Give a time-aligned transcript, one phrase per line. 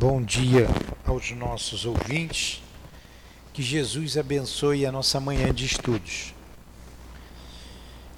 [0.00, 0.66] Bom dia
[1.04, 2.62] aos nossos ouvintes.
[3.52, 6.32] Que Jesus abençoe a nossa manhã de estudos.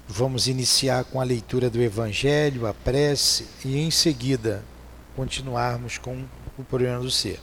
[0.07, 4.63] Vamos iniciar com a leitura do Evangelho, a prece e em seguida
[5.13, 6.25] continuarmos com
[6.57, 7.37] o programa do ser.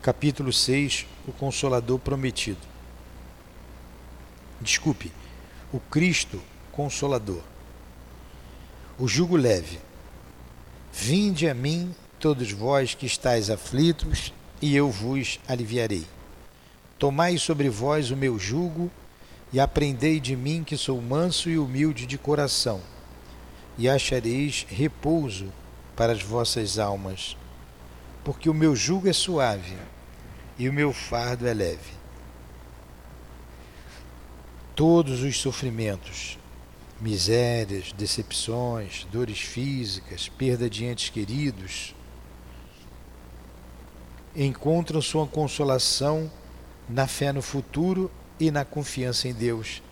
[0.00, 2.66] Capítulo 6 O Consolador Prometido.
[4.58, 5.12] Desculpe,
[5.70, 6.40] o Cristo
[6.72, 7.42] Consolador.
[8.98, 9.78] O jugo leve.
[10.90, 11.94] Vinde a mim,
[12.24, 16.06] todos vós que estáis aflitos, e eu vos aliviarei.
[16.98, 18.90] Tomai sobre vós o meu jugo
[19.52, 22.80] e aprendei de mim que sou manso e humilde de coração,
[23.76, 25.52] e achareis repouso
[25.94, 27.36] para as vossas almas,
[28.24, 29.76] porque o meu jugo é suave
[30.58, 31.92] e o meu fardo é leve.
[34.74, 36.38] Todos os sofrimentos,
[36.98, 41.93] misérias, decepções, dores físicas, perda de entes queridos,
[44.34, 46.30] encontram sua consolação
[46.88, 49.82] na fé no futuro e na confiança em Deus,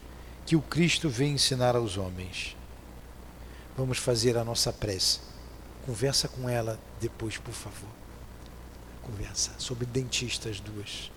[0.45, 2.57] que o Cristo vem ensinar aos homens.
[3.77, 5.21] Vamos fazer a nossa prece.
[5.87, 7.89] Conversa com ela depois, por favor.
[9.03, 11.11] Conversa sobre dentistas duas.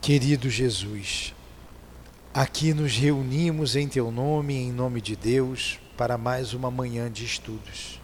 [0.00, 1.34] Querido Jesus,
[2.32, 7.24] aqui nos reunimos em Teu nome, em nome de Deus, para mais uma manhã de
[7.24, 8.00] estudos.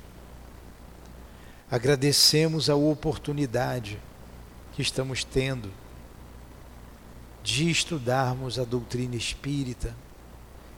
[1.71, 3.99] Agradecemos a oportunidade
[4.75, 5.71] que estamos tendo
[7.43, 9.95] de estudarmos a doutrina espírita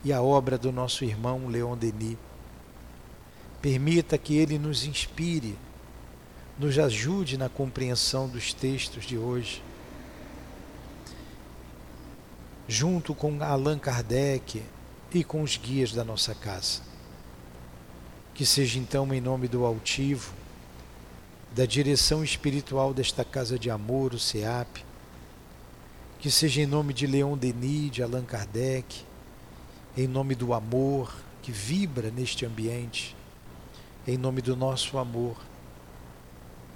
[0.04, 2.18] e a obra do nosso irmão Leon Denis.
[3.60, 5.58] Permita que ele nos inspire,
[6.58, 9.62] nos ajude na compreensão dos textos de hoje
[12.68, 14.62] junto com Allan Kardec
[15.12, 16.82] e com os guias da nossa casa.
[18.34, 20.34] Que seja então em nome do altivo,
[21.56, 24.84] da direção espiritual desta casa de amor, o SEAP,
[26.18, 29.02] que seja em nome de Leon Denis, de Allan Kardec,
[29.96, 33.16] em nome do amor que vibra neste ambiente,
[34.06, 35.36] em nome do nosso amor,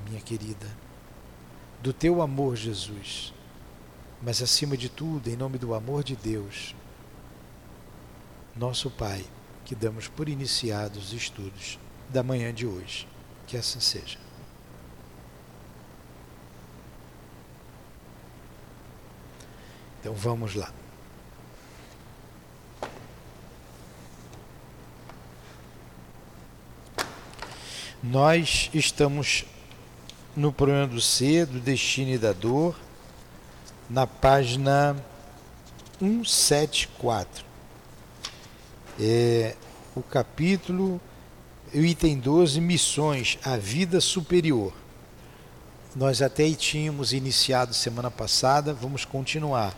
[0.08, 0.66] minha querida,
[1.82, 3.34] do teu amor, Jesus
[4.22, 6.74] mas acima de tudo, em nome do amor de Deus,
[8.54, 9.24] nosso Pai,
[9.64, 11.78] que damos por iniciados os estudos
[12.08, 13.08] da manhã de hoje.
[13.46, 14.18] Que assim seja.
[20.00, 20.72] Então vamos lá.
[28.02, 29.44] Nós estamos
[30.36, 32.76] no programa do ser, do destino e da dor
[33.88, 34.96] na página
[35.98, 37.44] 174.
[39.00, 39.54] É
[39.94, 41.00] o capítulo,
[41.74, 44.72] o item 12, Missões, a Vida Superior.
[45.94, 49.76] Nós até tínhamos iniciado semana passada, vamos continuar.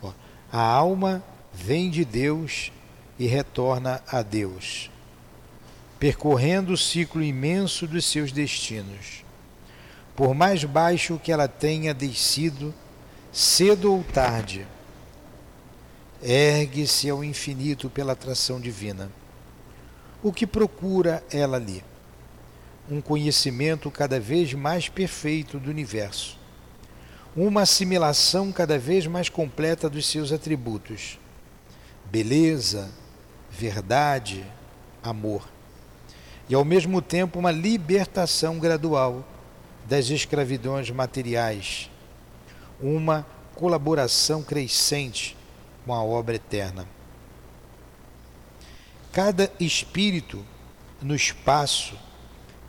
[0.00, 0.12] Ó,
[0.52, 1.22] a alma
[1.52, 2.70] vem de Deus
[3.18, 4.90] e retorna a Deus,
[5.98, 9.24] percorrendo o ciclo imenso dos seus destinos.
[10.14, 12.72] Por mais baixo que ela tenha descido,
[13.32, 14.66] cedo ou tarde,
[16.22, 19.10] ergue-se ao infinito pela atração divina.
[20.22, 21.82] O que procura ela ali?
[22.90, 26.38] Um conhecimento cada vez mais perfeito do universo,
[27.34, 31.18] uma assimilação cada vez mais completa dos seus atributos:
[32.10, 32.90] beleza,
[33.50, 34.44] verdade,
[35.02, 35.48] amor,
[36.50, 39.26] e ao mesmo tempo uma libertação gradual
[39.88, 41.90] das escravidões materiais
[42.82, 45.36] uma colaboração crescente
[45.86, 46.86] com a obra eterna.
[49.12, 50.44] Cada espírito
[51.00, 51.94] no espaço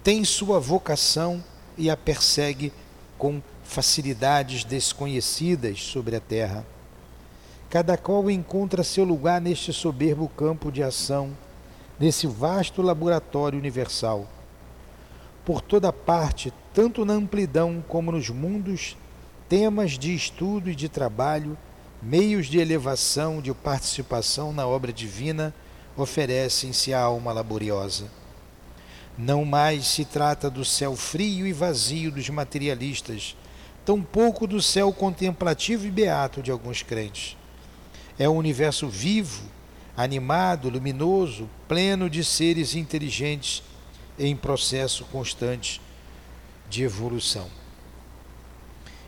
[0.04, 1.44] tem sua vocação
[1.78, 2.74] e a persegue
[3.18, 6.66] com facilidades desconhecidas sobre a terra.
[7.70, 11.36] Cada qual encontra seu lugar neste soberbo campo de ação,
[12.00, 14.28] nesse vasto laboratório universal.
[15.46, 18.98] Por toda parte, tanto na amplidão como nos mundos
[19.48, 21.58] temas de estudo e de trabalho,
[22.02, 25.54] meios de elevação, de participação na obra divina,
[25.96, 28.06] oferecem-se à alma laboriosa.
[29.18, 33.36] Não mais se trata do céu frio e vazio dos materialistas,
[33.86, 37.38] tampouco do céu contemplativo e beato de alguns crentes.
[38.18, 39.44] É um universo vivo,
[39.96, 43.62] animado, luminoso, pleno de seres inteligentes
[44.18, 45.80] em processo constante
[46.70, 47.48] de evolução.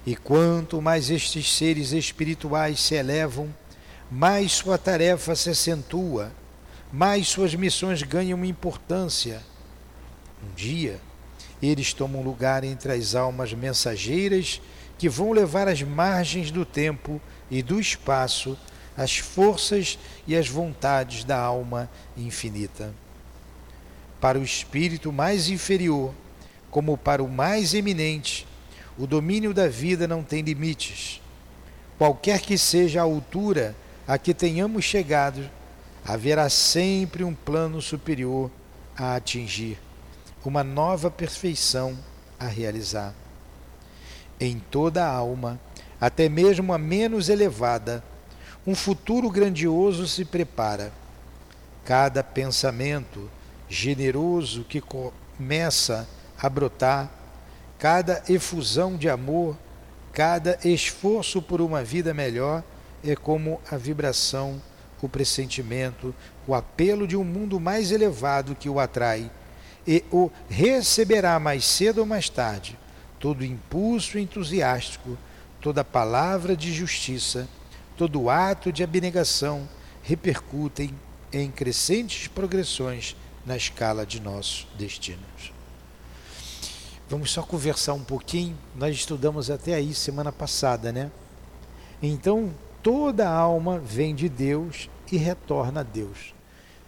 [0.05, 3.53] E quanto mais estes seres espirituais se elevam,
[4.11, 6.31] mais sua tarefa se acentua,
[6.91, 9.41] mais suas missões ganham importância.
[10.43, 11.01] Um dia,
[11.61, 14.61] eles tomam lugar entre as almas mensageiras
[14.97, 17.19] que vão levar às margens do tempo
[17.49, 18.57] e do espaço
[18.95, 22.93] as forças e as vontades da alma infinita.
[24.21, 26.13] Para o espírito mais inferior,
[26.71, 28.47] como para o mais eminente,
[28.97, 31.21] o domínio da vida não tem limites.
[31.97, 33.75] Qualquer que seja a altura
[34.07, 35.50] a que tenhamos chegado,
[36.06, 38.51] haverá sempre um plano superior
[38.95, 39.80] a atingir,
[40.44, 41.97] uma nova perfeição
[42.39, 43.13] a realizar.
[44.39, 45.59] Em toda a alma,
[46.00, 48.03] até mesmo a menos elevada,
[48.68, 50.91] um futuro grandioso se prepara.
[51.83, 53.30] Cada pensamento
[53.68, 56.07] generoso que começa
[56.38, 57.09] a brotar,
[57.77, 59.57] cada efusão de amor,
[60.13, 62.63] cada esforço por uma vida melhor
[63.04, 64.62] é como a vibração,
[65.01, 66.16] o pressentimento,
[66.48, 69.30] o apelo de um mundo mais elevado que o atrai
[69.88, 72.77] e o receberá mais cedo ou mais tarde.
[73.19, 75.18] Todo impulso entusiástico,
[75.62, 77.48] toda palavra de justiça,
[77.95, 79.68] todo ato de abnegação
[80.04, 80.94] repercutem
[81.31, 85.54] em crescentes progressões na escala de nossos destinos.
[87.07, 88.57] Vamos só conversar um pouquinho.
[88.75, 91.11] Nós estudamos até aí semana passada, né?
[92.01, 96.33] Então, toda alma vem de Deus e retorna a Deus.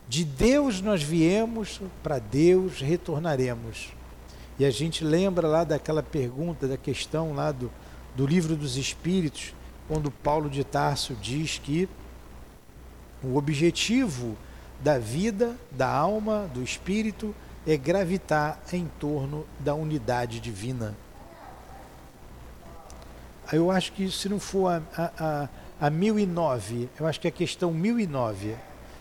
[0.10, 3.90] De Deus nós viemos, para Deus retornaremos.
[4.58, 7.72] E a gente lembra lá daquela pergunta, da questão lá do,
[8.16, 9.54] do livro dos Espíritos,
[9.88, 11.88] quando Paulo de Tarso diz que
[13.24, 14.36] o objetivo
[14.84, 17.36] da vida, da alma, do espírito
[17.68, 20.96] é gravitar em torno da unidade divina.
[23.52, 25.50] Eu acho que se não for a, a,
[25.82, 28.56] a, a 1009, eu acho que é a questão 1009.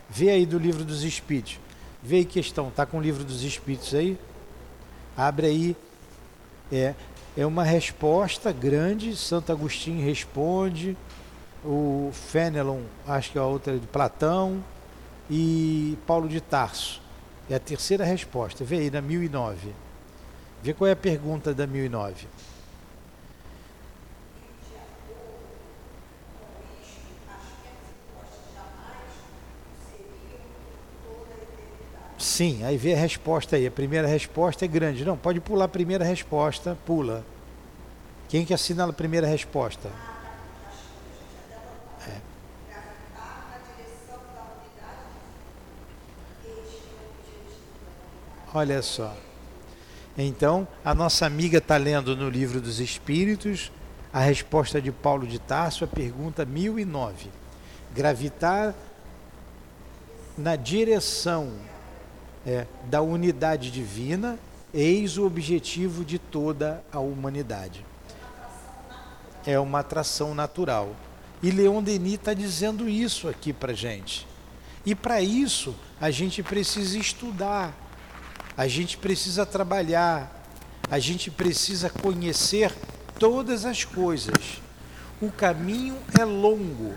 [0.09, 1.59] Vê aí do livro dos Espíritos.
[2.03, 4.19] Vê aí questão, tá com o livro dos Espíritos aí?
[5.15, 5.75] Abre aí.
[6.69, 6.93] É,
[7.37, 9.15] é uma resposta grande.
[9.15, 10.97] Santo Agostinho responde,
[11.63, 14.61] o Fenelon, acho que é a outra de Platão,
[15.29, 17.06] e Paulo de Tarso.
[17.49, 18.63] É a terceira resposta.
[18.63, 19.73] Vê aí na 1009.
[20.61, 22.27] Vê qual é a pergunta da 1009.
[32.17, 33.65] Sim, aí vê a resposta aí.
[33.65, 35.05] A primeira resposta é grande.
[35.05, 37.25] Não, pode pular a primeira resposta, pula.
[38.27, 39.89] Quem que assina a primeira resposta?
[48.53, 49.15] Olha só.
[50.17, 53.71] Então, a nossa amiga está lendo no livro dos Espíritos
[54.11, 57.29] a resposta de Paulo de Tarso à pergunta 1009.
[57.93, 58.73] Gravitar
[60.37, 61.51] na direção
[62.45, 64.39] é, da unidade divina,
[64.73, 67.85] eis o objetivo de toda a humanidade.
[69.45, 70.95] É uma atração natural.
[71.43, 74.25] E Leon Denis está dizendo isso aqui para gente.
[74.85, 77.86] E para isso a gente precisa estudar,
[78.57, 80.43] a gente precisa trabalhar,
[80.89, 82.73] a gente precisa conhecer
[83.19, 84.59] todas as coisas.
[85.21, 86.95] O caminho é longo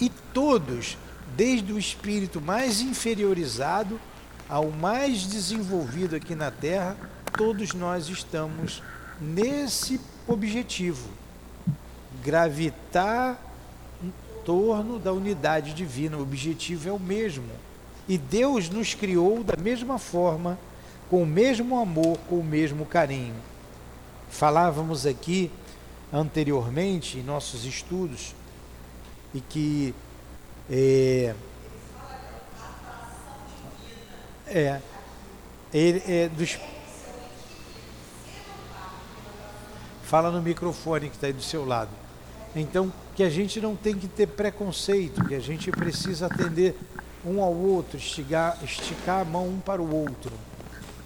[0.00, 0.96] e todos,
[1.36, 4.00] desde o espírito mais inferiorizado
[4.48, 6.96] ao mais desenvolvido aqui na Terra,
[7.36, 8.80] todos nós estamos
[9.20, 11.08] nesse objetivo:
[12.22, 13.40] gravitar
[14.02, 14.12] em
[14.44, 16.16] torno da unidade divina.
[16.16, 17.50] O objetivo é o mesmo.
[18.08, 20.58] E Deus nos criou da mesma forma,
[21.12, 23.34] com o mesmo amor, com o mesmo carinho.
[24.30, 25.50] Falávamos aqui
[26.10, 28.34] anteriormente em nossos estudos
[29.34, 29.94] e que
[30.70, 31.34] é,
[34.46, 34.80] é.
[35.70, 36.58] Ele é dos.
[40.04, 41.90] Fala no microfone que está aí do seu lado.
[42.56, 46.74] Então, que a gente não tem que ter preconceito, que a gente precisa atender
[47.22, 50.32] um ao outro, esticar, esticar a mão um para o outro,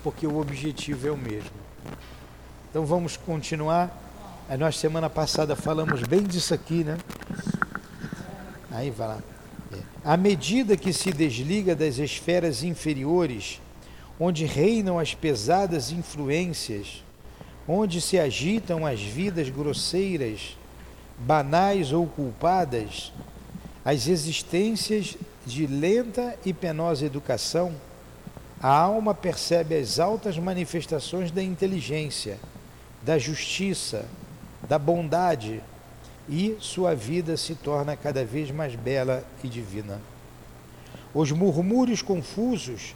[0.06, 1.50] porque o objetivo é o mesmo.
[2.70, 3.90] Então vamos continuar.
[4.56, 6.96] Nós semana passada falamos bem disso aqui, né?
[8.70, 9.18] Aí vai lá.
[10.04, 13.60] À medida que se desliga das esferas inferiores,
[14.16, 17.02] onde reinam as pesadas influências,
[17.66, 20.56] onde se agitam as vidas grosseiras,
[21.18, 23.12] banais ou culpadas,
[23.84, 27.74] as existências de lenta e penosa educação,
[28.60, 32.38] a alma percebe as altas manifestações da inteligência,
[33.02, 34.06] da justiça,
[34.68, 35.62] da bondade
[36.28, 40.00] e sua vida se torna cada vez mais bela e divina.
[41.14, 42.94] Os murmúrios confusos,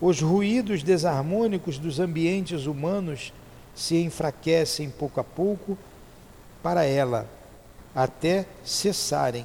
[0.00, 3.32] os ruídos desarmônicos dos ambientes humanos
[3.74, 5.76] se enfraquecem pouco a pouco
[6.62, 7.28] para ela,
[7.94, 9.44] até cessarem.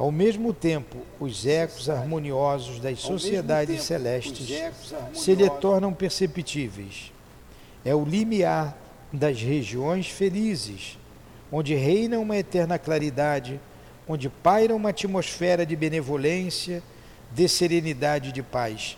[0.00, 4.48] Ao mesmo tempo, os ecos harmoniosos das sociedades tempo, celestes
[5.12, 7.12] se lhe tornam perceptíveis.
[7.84, 8.74] É o limiar
[9.12, 10.98] das regiões felizes,
[11.52, 13.60] onde reina uma eterna claridade,
[14.08, 16.82] onde paira uma atmosfera de benevolência,
[17.30, 18.96] de serenidade e de paz,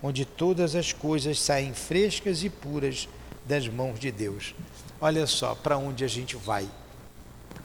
[0.00, 3.08] onde todas as coisas saem frescas e puras
[3.44, 4.54] das mãos de Deus.
[5.00, 6.68] Olha só para onde a gente vai.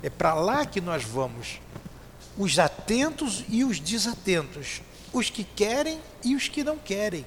[0.02, 1.62] É para lá que nós vamos.
[2.40, 4.82] Os atentos e os desatentos,
[5.14, 7.24] os que querem e os que não querem.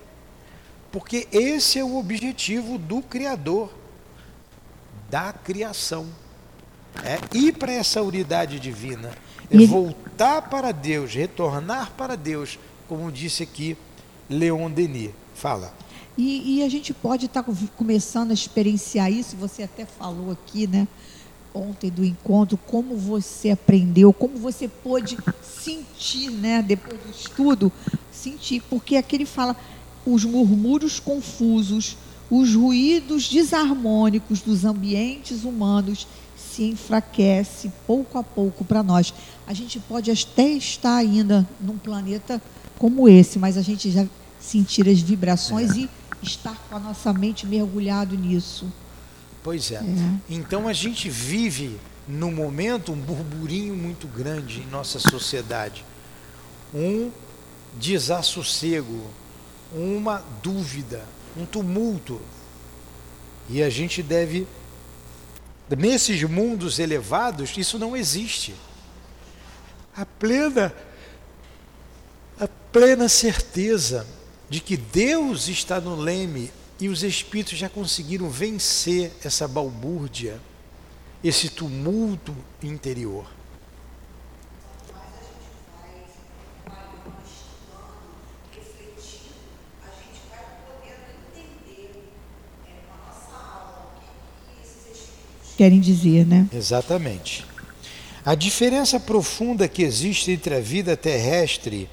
[0.90, 3.70] Porque esse é o objetivo do Criador
[5.10, 6.06] da criação.
[7.04, 9.10] É ir para essa unidade divina,
[9.50, 9.66] é e...
[9.66, 13.76] voltar para Deus, retornar para Deus, como disse aqui
[14.28, 15.10] Leon Denis.
[15.34, 15.74] Fala.
[16.16, 20.66] E, e a gente pode estar tá começando a experienciar isso, você até falou aqui,
[20.66, 20.86] né?
[21.54, 26.62] Ontem do encontro, como você aprendeu, como você pôde sentir, né?
[26.62, 27.70] Depois do estudo,
[28.10, 29.56] sentir, porque aqui ele fala
[30.06, 31.96] os murmúrios confusos,
[32.30, 36.06] os ruídos desarmônicos dos ambientes humanos
[36.36, 39.12] se enfraquece pouco a pouco para nós.
[39.46, 42.40] A gente pode até estar ainda num planeta
[42.78, 44.06] como esse, mas a gente já
[44.40, 45.80] sentir as vibrações é.
[45.80, 45.90] e
[46.22, 48.66] estar com a nossa mente mergulhado nisso.
[49.42, 49.76] Pois é.
[49.76, 49.80] é.
[50.28, 55.84] Então a gente vive no momento um burburinho muito grande em nossa sociedade.
[56.74, 57.10] Um
[57.74, 59.10] desassossego,
[59.72, 61.04] uma dúvida,
[61.36, 62.20] um tumulto.
[63.48, 64.46] E a gente deve,
[65.68, 68.54] nesses mundos elevados, isso não existe.
[69.96, 70.74] A plena,
[72.38, 74.06] a plena certeza
[74.48, 76.50] de que Deus está no leme
[76.82, 80.40] e os espíritos já conseguiram vencer essa balbúrdia,
[81.22, 83.24] esse tumulto interior.
[95.56, 96.48] querem dizer, né?
[96.52, 97.46] Exatamente.
[98.24, 101.88] A diferença profunda que existe entre a vida terrestre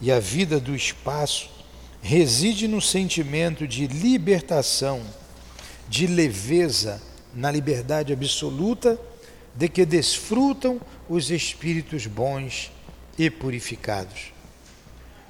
[0.00, 1.57] e a vida do espaço
[2.00, 5.02] reside no sentimento de libertação,
[5.88, 7.00] de leveza,
[7.34, 8.98] na liberdade absoluta
[9.54, 12.70] de que desfrutam os espíritos bons
[13.18, 14.32] e purificados.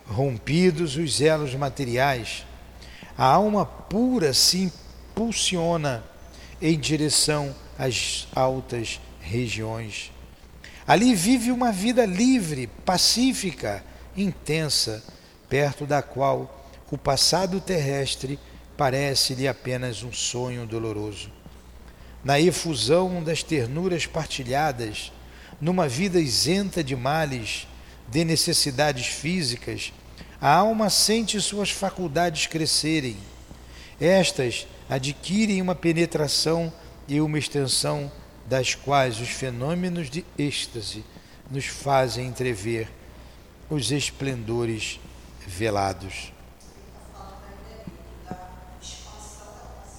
[0.06, 2.44] Rompidos os elos materiais,
[3.16, 4.70] a alma pura se
[5.14, 6.04] impulsiona
[6.60, 10.12] em direção as altas regiões.
[10.86, 13.84] Ali vive uma vida livre, pacífica,
[14.16, 15.02] intensa,
[15.48, 16.57] perto da qual
[16.90, 18.38] o passado terrestre
[18.76, 21.30] parece-lhe apenas um sonho doloroso.
[22.24, 25.12] Na efusão das ternuras partilhadas,
[25.60, 27.66] numa vida isenta de males,
[28.08, 29.92] de necessidades físicas,
[30.40, 33.16] a alma sente suas faculdades crescerem.
[34.00, 36.72] Estas adquirem uma penetração
[37.06, 38.10] e uma extensão
[38.46, 41.04] das quais os fenômenos de êxtase
[41.50, 42.88] nos fazem entrever
[43.68, 44.98] os esplendores
[45.46, 46.37] velados.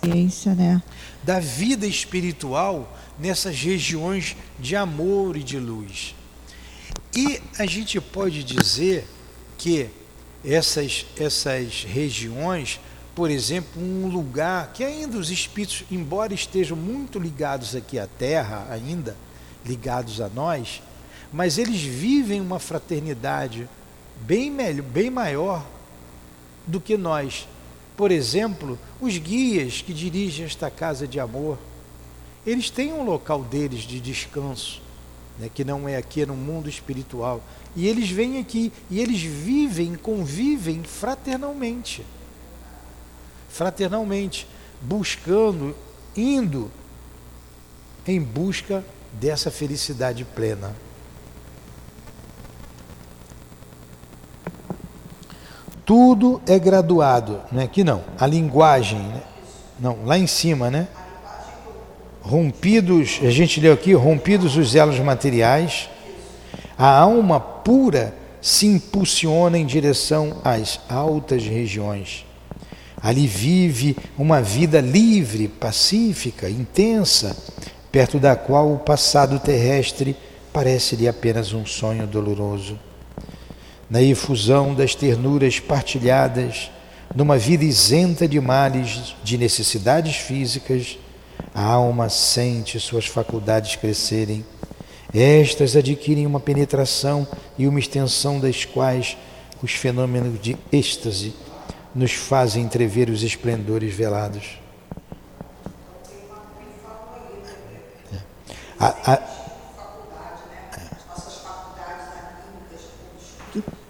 [0.03, 0.81] Ciência, né?
[1.23, 6.15] Da vida espiritual nessas regiões de amor e de luz.
[7.15, 9.07] E a gente pode dizer
[9.57, 9.89] que
[10.43, 12.79] essas, essas regiões
[13.19, 18.65] por exemplo, um lugar que ainda os espíritos, embora estejam muito ligados aqui à Terra,
[18.71, 19.13] ainda
[19.65, 20.81] ligados a nós,
[21.29, 23.67] mas eles vivem uma fraternidade
[24.21, 25.65] bem, melhor, bem maior
[26.65, 27.45] do que nós.
[27.99, 31.57] Por exemplo, os guias que dirigem esta casa de amor,
[32.47, 34.81] eles têm um local deles de descanso,
[35.37, 37.43] né, que não é aqui, é no mundo espiritual.
[37.75, 42.05] E eles vêm aqui e eles vivem, convivem fraternalmente
[43.49, 44.47] fraternalmente,
[44.79, 45.75] buscando,
[46.15, 46.71] indo
[48.07, 50.73] em busca dessa felicidade plena.
[55.89, 58.03] Tudo é graduado, não é aqui não.
[58.19, 59.23] A linguagem, né?
[59.79, 60.87] não, lá em cima, né?
[62.21, 65.89] Rompidos, a gente leu aqui, rompidos os elos materiais,
[66.77, 72.23] a alma pura se impulsiona em direção às altas regiões.
[73.01, 77.35] Ali vive uma vida livre, pacífica, intensa,
[77.91, 80.15] perto da qual o passado terrestre
[80.53, 82.77] parece-lhe apenas um sonho doloroso.
[83.89, 86.69] Na efusão das ternuras partilhadas,
[87.15, 90.97] numa vida isenta de males, de necessidades físicas,
[91.55, 94.45] a alma sente suas faculdades crescerem.
[95.13, 97.27] Estas adquirem uma penetração
[97.57, 99.17] e uma extensão das quais
[99.61, 101.33] os fenômenos de êxtase
[101.95, 104.59] nos fazem entrever os esplendores velados.
[108.79, 109.38] A, a,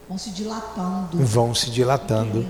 [0.10, 1.18] vão se dilatando.
[1.20, 2.48] Vão se dilatando.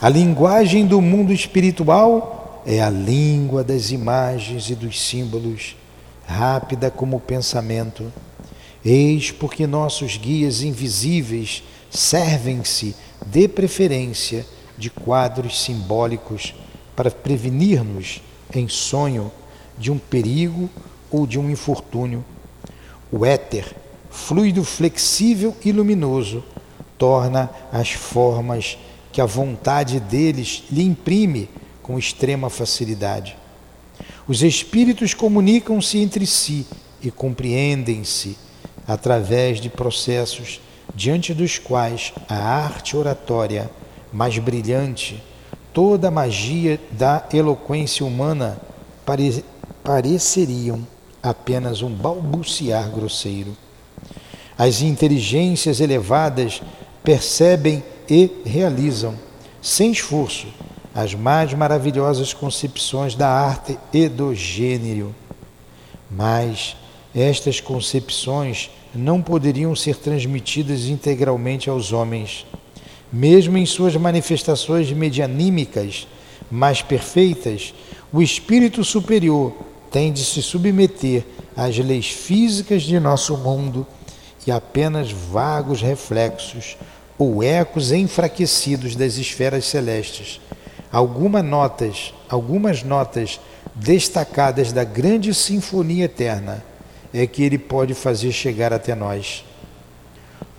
[0.00, 5.76] A linguagem do mundo espiritual é a língua das imagens e dos símbolos,
[6.26, 8.12] rápida como o pensamento.
[8.84, 14.44] Eis porque nossos guias invisíveis servem-se, de preferência,
[14.76, 16.52] de quadros simbólicos
[16.96, 18.20] para prevenir-nos
[18.52, 19.30] em sonho
[19.78, 20.68] de um perigo
[21.10, 22.24] ou de um infortúnio.
[23.10, 23.72] O éter,
[24.16, 26.42] fluido flexível e luminoso,
[26.96, 28.78] torna as formas
[29.12, 31.50] que a vontade deles lhe imprime
[31.82, 33.36] com extrema facilidade.
[34.26, 36.66] Os espíritos comunicam-se entre si
[37.00, 38.36] e compreendem-se
[38.88, 40.60] através de processos
[40.94, 43.70] diante dos quais a arte oratória
[44.12, 45.22] mais brilhante,
[45.72, 48.58] toda a magia da eloquência humana
[49.04, 49.44] pare
[49.84, 50.84] pareceriam
[51.22, 53.56] apenas um balbuciar grosseiro.
[54.58, 56.62] As inteligências elevadas
[57.04, 59.14] percebem e realizam,
[59.60, 60.46] sem esforço,
[60.94, 65.14] as mais maravilhosas concepções da arte e do gênero.
[66.10, 66.74] Mas
[67.14, 72.46] estas concepções não poderiam ser transmitidas integralmente aos homens,
[73.12, 76.06] mesmo em suas manifestações medianímicas
[76.50, 77.74] mais perfeitas,
[78.12, 79.52] o espírito superior
[79.90, 81.24] tem de se submeter
[81.56, 83.86] às leis físicas de nosso mundo
[84.46, 86.76] e apenas vagos reflexos
[87.18, 90.40] ou ecos enfraquecidos das esferas celestes.
[90.92, 93.40] Algumas notas, algumas notas
[93.74, 96.64] destacadas da grande sinfonia eterna
[97.12, 99.44] é que ele pode fazer chegar até nós.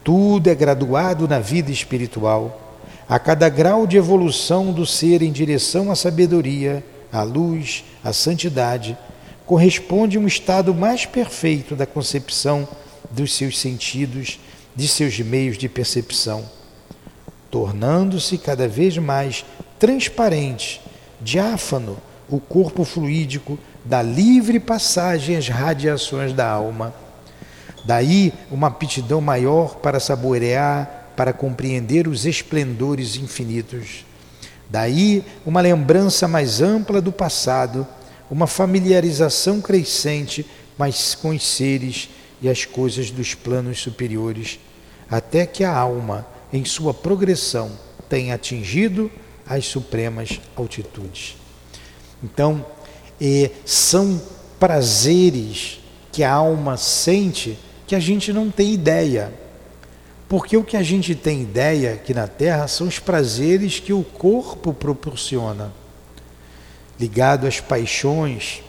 [0.04, 2.80] Tudo é graduado na vida espiritual.
[3.08, 8.98] A cada grau de evolução do ser em direção à sabedoria, à luz, à santidade,
[9.46, 12.68] corresponde um estado mais perfeito da concepção
[13.12, 14.40] dos seus sentidos,
[14.76, 16.44] de seus meios de percepção,
[17.50, 19.46] tornando-se cada vez mais
[19.80, 20.82] transparente,
[21.22, 21.98] diáfano
[22.30, 26.94] o corpo fluídico da livre passagem às radiações da alma.
[27.86, 34.06] Daí uma aptidão maior para saborear, para compreender os esplendores infinitos.
[34.70, 37.88] Daí uma lembrança mais ampla do passado
[38.30, 40.46] uma familiarização crescente
[40.78, 42.10] mas com os seres
[42.42, 44.60] e as coisas dos planos superiores,
[45.10, 47.72] até que a alma, em sua progressão,
[48.10, 49.12] tenha atingido
[49.46, 51.36] as supremas altitudes.
[52.24, 52.66] Então,
[53.66, 54.22] são
[54.60, 55.80] prazeres
[56.12, 59.34] que a alma sente que a gente não tem ideia.
[60.28, 64.04] Porque o que a gente tem ideia aqui na Terra são os prazeres que o
[64.04, 65.72] corpo proporciona
[67.00, 68.62] ligado às paixões.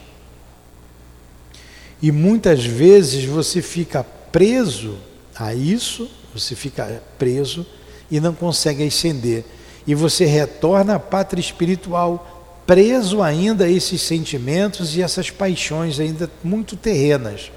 [2.01, 4.97] E muitas vezes você fica preso
[5.35, 7.67] a isso, você fica preso
[8.11, 9.45] e não consegue ascender.
[9.87, 12.35] E você retorna à pátria espiritual
[12.67, 17.51] preso ainda a esses sentimentos e essas paixões ainda muito terrenas.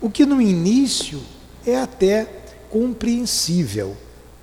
[0.00, 1.20] O que no início
[1.66, 2.28] é até
[2.68, 3.96] compreensível.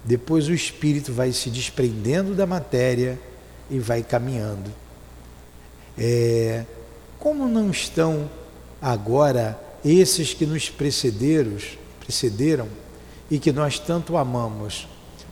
[0.04, 3.20] Depois o espírito vai se desprendendo da matéria
[3.70, 4.72] e vai caminhando.
[5.98, 6.66] É,
[7.20, 8.30] como não estão
[8.84, 11.58] agora esses que nos precederam,
[12.02, 12.68] precederam
[13.32, 14.90] e que nós tanto amamos?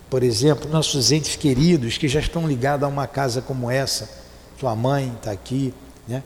[0.09, 4.09] Por exemplo, nossos entes queridos que já estão ligados a uma casa como essa.
[4.57, 5.73] Tua mãe está aqui,
[6.07, 6.23] né?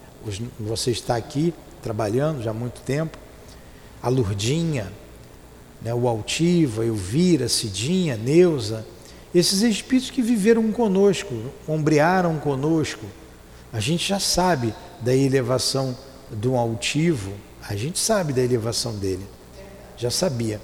[0.60, 3.18] você está aqui trabalhando já há muito tempo.
[4.02, 4.92] A Lurdinha,
[5.82, 5.94] né?
[5.94, 8.86] o Altiva, Elvira, Cidinha, Neuza,
[9.34, 11.34] esses espíritos que viveram conosco,
[11.68, 13.06] ombrearam conosco,
[13.74, 15.96] a gente já sabe da elevação
[16.30, 17.34] do altivo,
[17.68, 19.26] a gente sabe da elevação dele,
[19.98, 20.60] já sabia.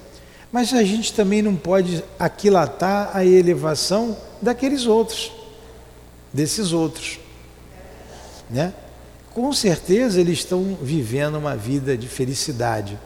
[0.50, 5.32] Mas a gente também não pode aquilatar a elevação daqueles outros,
[6.32, 7.18] desses outros.
[8.50, 8.74] Né?
[9.30, 12.98] Com certeza eles estão vivendo uma vida de felicidade.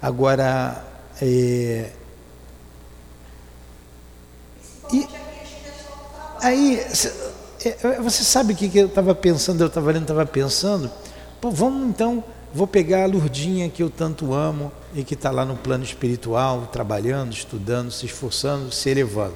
[0.00, 0.82] Agora,
[1.20, 1.90] é...
[4.90, 5.06] e
[6.40, 6.80] aí
[7.62, 10.90] é, é, você sabe o que eu estava pensando, eu estava lendo, estava pensando?
[11.40, 12.22] Pô, vamos então
[12.52, 16.68] vou pegar a Lurdinha que eu tanto amo e que está lá no plano espiritual,
[16.70, 19.34] trabalhando, estudando, se esforçando, se elevando.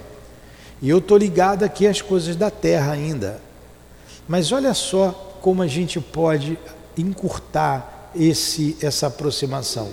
[0.83, 3.40] E eu estou ligado aqui às coisas da terra ainda.
[4.29, 6.59] Mas olha só como a gente pode
[6.99, 9.88] encurtar esse, essa aproximação.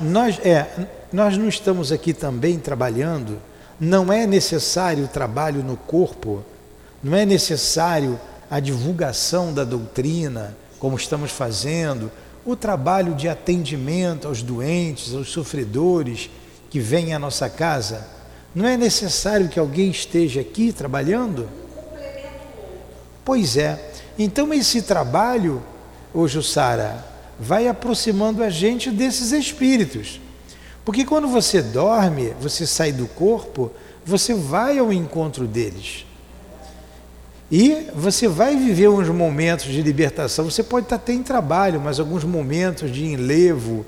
[0.00, 3.38] Nós, é, nós não estamos aqui também trabalhando,
[3.78, 6.42] não é necessário o trabalho no corpo,
[7.02, 8.18] não é necessário
[8.50, 12.10] a divulgação da doutrina, como estamos fazendo,
[12.44, 16.30] o trabalho de atendimento aos doentes, aos sofredores
[16.70, 18.06] que vêm à nossa casa.
[18.54, 21.48] Não é necessário que alguém esteja aqui trabalhando?
[23.24, 23.92] Pois é.
[24.18, 25.62] Então esse trabalho,
[26.14, 27.04] ô Jussara,
[27.38, 30.20] vai aproximando a gente desses espíritos.
[30.84, 33.70] Porque quando você dorme, você sai do corpo,
[34.04, 36.06] você vai ao encontro deles.
[37.50, 40.50] E você vai viver uns momentos de libertação.
[40.50, 43.86] Você pode estar até em trabalho, mas alguns momentos de enlevo,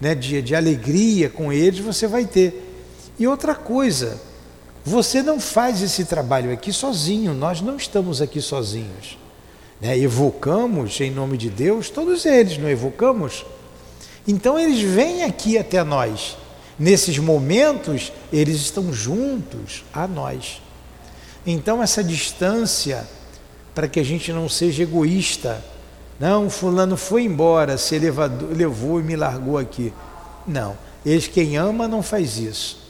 [0.00, 2.70] né, de, de alegria com eles, você vai ter.
[3.18, 4.18] E outra coisa,
[4.84, 9.18] você não faz esse trabalho aqui sozinho, nós não estamos aqui sozinhos.
[9.80, 9.98] Né?
[9.98, 13.44] Evocamos em nome de Deus todos eles, não evocamos?
[14.26, 16.36] Então eles vêm aqui até nós.
[16.78, 20.62] Nesses momentos, eles estão juntos a nós.
[21.46, 23.06] Então, essa distância,
[23.74, 25.62] para que a gente não seja egoísta,
[26.20, 29.92] não, fulano foi embora, se levou e me largou aqui.
[30.46, 32.80] Não, eles quem ama não faz isso.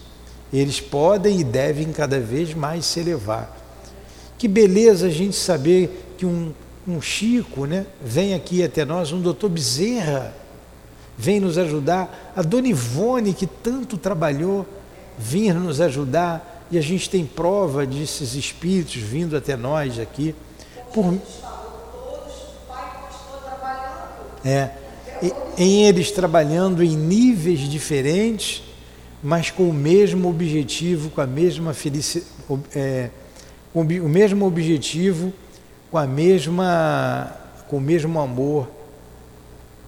[0.53, 3.57] Eles podem e devem cada vez mais se elevar.
[4.37, 6.53] Que beleza a gente saber que um,
[6.87, 10.35] um Chico né, vem aqui até nós, um doutor Bezerra,
[11.17, 14.67] vem nos ajudar, a Dona Ivone, que tanto trabalhou,
[15.19, 20.35] vir nos ajudar, e a gente tem prova desses espíritos vindo até nós aqui.
[20.95, 21.19] Por...
[24.43, 24.71] É,
[25.59, 28.63] em eles trabalhando em níveis diferentes,
[29.23, 32.27] mas com o mesmo objetivo, com a mesma felicidade,
[32.75, 33.11] é,
[33.71, 35.31] com o mesmo objetivo,
[35.91, 37.37] com a mesma,
[37.69, 38.67] com o mesmo amor,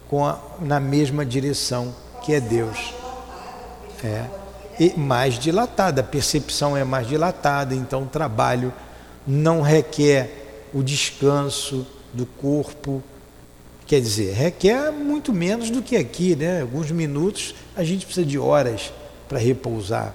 [0.07, 2.93] com a, na mesma direção que é Deus.
[4.05, 4.44] É
[4.97, 8.73] mais dilatada, a percepção é mais dilatada, então o trabalho
[9.27, 13.03] não requer o descanso do corpo,
[13.87, 16.63] quer dizer, requer muito menos do que aqui, né?
[16.63, 18.93] Alguns minutos a gente precisa de horas
[19.29, 20.15] para repousar.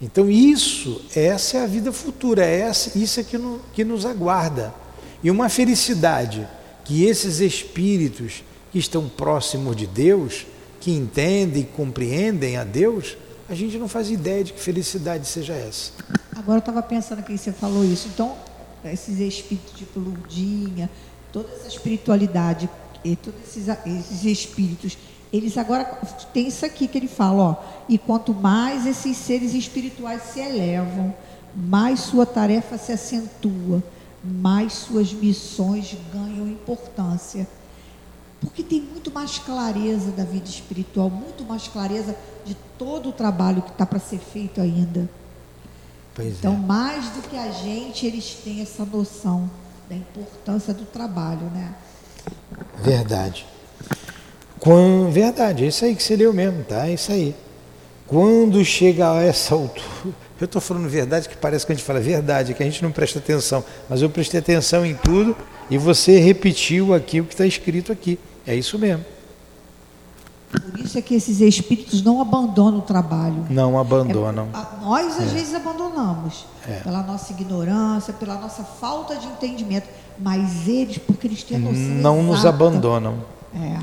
[0.00, 4.06] Então isso, essa é a vida futura, é essa, isso é que, no, que nos
[4.06, 4.72] aguarda.
[5.22, 6.46] E uma felicidade
[6.84, 10.46] que esses espíritos que estão próximos de Deus
[10.80, 13.16] que entendem e compreendem a Deus,
[13.48, 15.92] a gente não faz ideia de que felicidade seja essa.
[16.36, 18.08] Agora eu estava pensando que você falou isso.
[18.08, 18.36] Então,
[18.84, 20.88] esses espíritos tipo Lundinha,
[21.32, 22.68] toda essa espiritualidade,
[23.04, 24.98] e todos esses, esses espíritos,
[25.32, 25.84] eles agora
[26.32, 27.56] tem isso aqui que ele fala, ó.
[27.88, 31.14] E quanto mais esses seres espirituais se elevam,
[31.54, 33.82] mais sua tarefa se acentua,
[34.22, 37.46] mais suas missões ganham importância
[38.40, 43.62] porque tem muito mais clareza da vida espiritual, muito mais clareza de todo o trabalho
[43.62, 45.08] que está para ser feito ainda.
[46.14, 46.56] Pois então, é.
[46.56, 49.50] mais do que a gente, eles têm essa noção
[49.88, 51.74] da importância do trabalho, né?
[52.82, 53.46] Verdade.
[54.58, 56.88] Quando, verdade, é isso aí que você leu mesmo, tá?
[56.88, 57.34] É isso aí.
[58.06, 59.82] Quando chega a essa altura,
[60.40, 62.92] eu estou falando verdade que parece que a gente fala verdade, que a gente não
[62.92, 65.36] presta atenção, mas eu prestei atenção em tudo
[65.70, 68.18] e você repetiu aqui o que está escrito aqui.
[68.48, 69.04] É isso mesmo.
[70.50, 73.44] Por isso é que esses espíritos não abandonam o trabalho.
[73.50, 74.48] Não abandonam.
[74.54, 75.34] É, nós, às é.
[75.34, 76.46] vezes, abandonamos.
[76.66, 76.80] É.
[76.80, 79.86] Pela nossa ignorância, pela nossa falta de entendimento.
[80.18, 81.74] Mas eles, porque eles têm a noção.
[81.74, 82.32] Não exata.
[82.32, 83.24] nos abandonam.
[83.54, 83.76] É.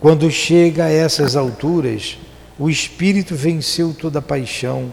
[0.00, 2.18] Quando chega a essas alturas,
[2.58, 4.92] o espírito venceu toda paixão,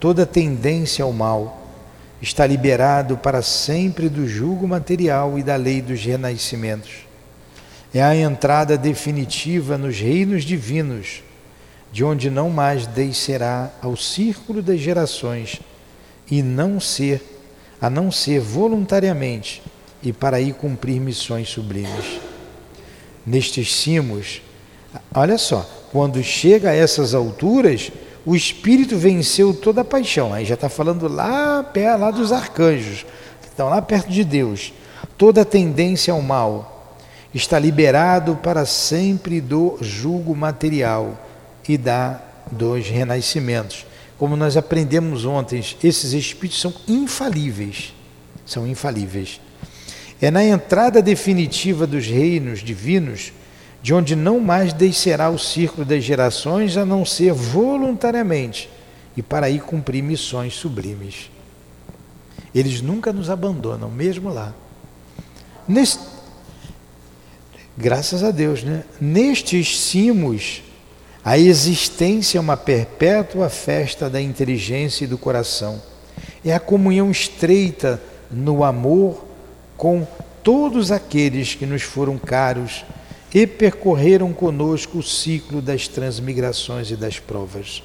[0.00, 1.60] toda tendência ao mal.
[2.22, 7.03] Está liberado para sempre do jugo material e da lei dos renascimentos
[7.94, 11.22] é a entrada definitiva nos reinos divinos,
[11.92, 15.60] de onde não mais descerá ao círculo das gerações
[16.28, 17.22] e não ser,
[17.80, 19.62] a não ser voluntariamente
[20.02, 22.20] e para aí cumprir missões sublimes.
[23.24, 24.42] Nestes cimos,
[25.14, 27.92] olha só, quando chega a essas alturas,
[28.26, 30.34] o espírito venceu toda a paixão.
[30.34, 31.64] Aí já está falando lá,
[31.96, 33.06] lá dos arcanjos,
[33.40, 34.72] que estão lá perto de Deus.
[35.16, 36.73] Toda a tendência ao mal
[37.34, 41.18] está liberado para sempre do julgo material
[41.68, 42.20] e da
[42.50, 43.84] dos renascimentos.
[44.18, 47.92] Como nós aprendemos ontem, esses espíritos são infalíveis.
[48.46, 49.40] São infalíveis.
[50.20, 53.32] É na entrada definitiva dos reinos divinos,
[53.82, 58.70] de onde não mais descerá o círculo das gerações a não ser voluntariamente
[59.16, 61.30] e para aí cumprir missões sublimes.
[62.54, 64.54] Eles nunca nos abandonam, mesmo lá.
[65.66, 66.13] Neste,
[67.76, 68.84] graças a Deus, né?
[69.00, 70.62] Nestes cimos,
[71.24, 75.80] a existência é uma perpétua festa da inteligência e do coração.
[76.44, 79.24] É a comunhão estreita no amor
[79.76, 80.06] com
[80.42, 82.84] todos aqueles que nos foram caros
[83.32, 87.82] e percorreram conosco o ciclo das transmigrações e das provas.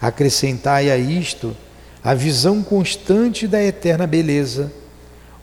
[0.00, 1.54] Acrescentai a isto
[2.02, 4.72] a visão constante da eterna beleza,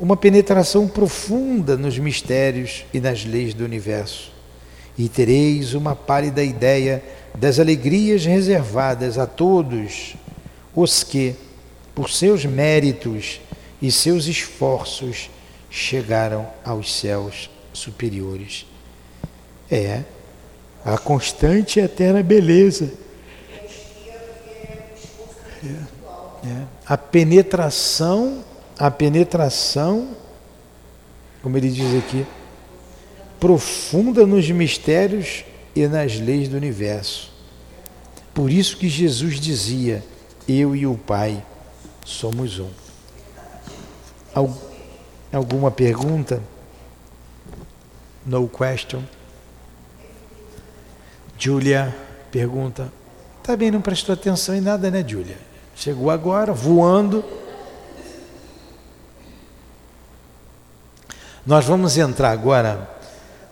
[0.01, 4.31] uma penetração profunda nos mistérios e nas leis do universo,
[4.97, 7.03] e tereis uma pálida ideia
[7.37, 10.15] das alegrias reservadas a todos
[10.75, 11.35] os que,
[11.93, 13.39] por seus méritos
[13.79, 15.29] e seus esforços,
[15.69, 18.65] chegaram aos céus superiores.
[19.69, 20.01] É
[20.83, 22.91] a constante e eterna beleza.
[25.63, 25.67] É.
[26.43, 26.63] É.
[26.87, 28.43] A penetração,
[28.77, 30.09] a penetração,
[31.41, 32.25] como ele diz aqui,
[33.39, 35.43] profunda nos mistérios
[35.75, 37.31] e nas leis do universo.
[38.33, 40.03] Por isso que Jesus dizia:
[40.47, 41.43] Eu e o Pai
[42.05, 42.69] somos um.
[45.31, 46.41] Alguma pergunta?
[48.25, 49.01] No question.
[51.37, 51.95] Julia
[52.31, 52.91] pergunta.
[53.41, 55.37] Também tá não prestou atenção em nada, né, Julia?
[55.75, 57.23] Chegou agora, voando.
[61.45, 62.89] Nós vamos entrar agora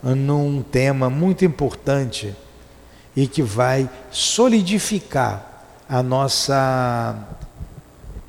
[0.04, 2.36] num tema muito importante
[3.15, 7.15] e que vai solidificar a nossa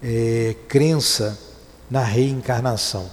[0.02, 1.38] é, crença
[1.90, 3.08] na reencarnação.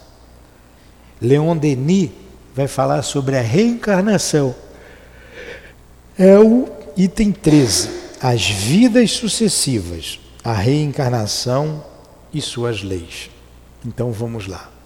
[1.22, 2.12] Leon Denis
[2.56, 4.56] vai falar sobre a reencarnação.
[6.18, 7.90] É o item 13,
[8.22, 11.84] as vidas sucessivas a reencarnação
[12.34, 13.30] e suas leis.
[13.86, 14.77] Então vamos lá.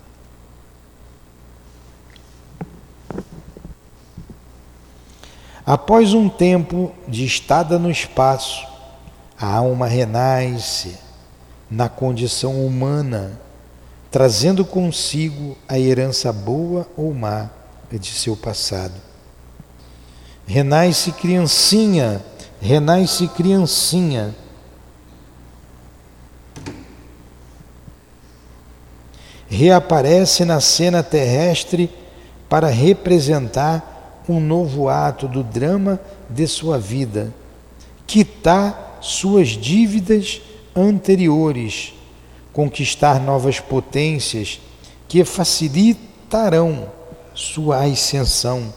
[5.65, 8.67] Após um tempo de estada no espaço,
[9.39, 10.97] a alma renasce
[11.69, 13.39] na condição humana,
[14.09, 17.49] trazendo consigo a herança boa ou má
[17.91, 18.93] de seu passado.
[20.47, 22.21] Renasce criancinha,
[22.59, 24.35] renasce criancinha
[29.51, 31.91] reaparece na cena terrestre
[32.47, 33.90] para representar
[34.27, 37.33] um novo ato do drama de sua vida,
[38.05, 40.41] quitar suas dívidas
[40.75, 41.93] anteriores,
[42.53, 44.59] conquistar novas potências
[45.07, 46.89] que facilitarão
[47.33, 48.73] sua ascensão,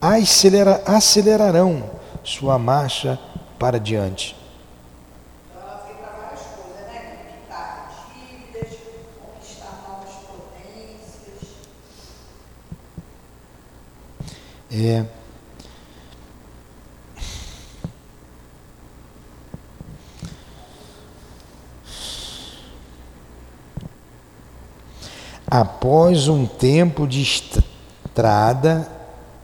[0.00, 1.84] acelera, acelerarão
[2.22, 3.18] sua marcha
[3.58, 4.43] para diante.
[14.76, 15.04] É,
[25.46, 28.88] após um tempo de estrada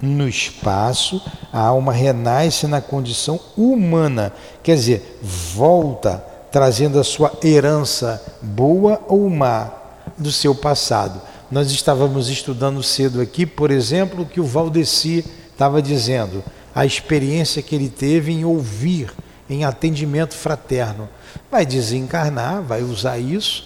[0.02, 4.32] no espaço, a alma renasce na condição humana,
[4.64, 9.70] quer dizer, volta trazendo a sua herança boa ou má
[10.18, 11.22] do seu passado.
[11.50, 17.74] Nós estávamos estudando cedo aqui, por exemplo, que o Valdeci estava dizendo, a experiência que
[17.74, 19.12] ele teve em ouvir,
[19.48, 21.08] em atendimento fraterno.
[21.50, 23.64] Vai desencarnar, vai usar isso,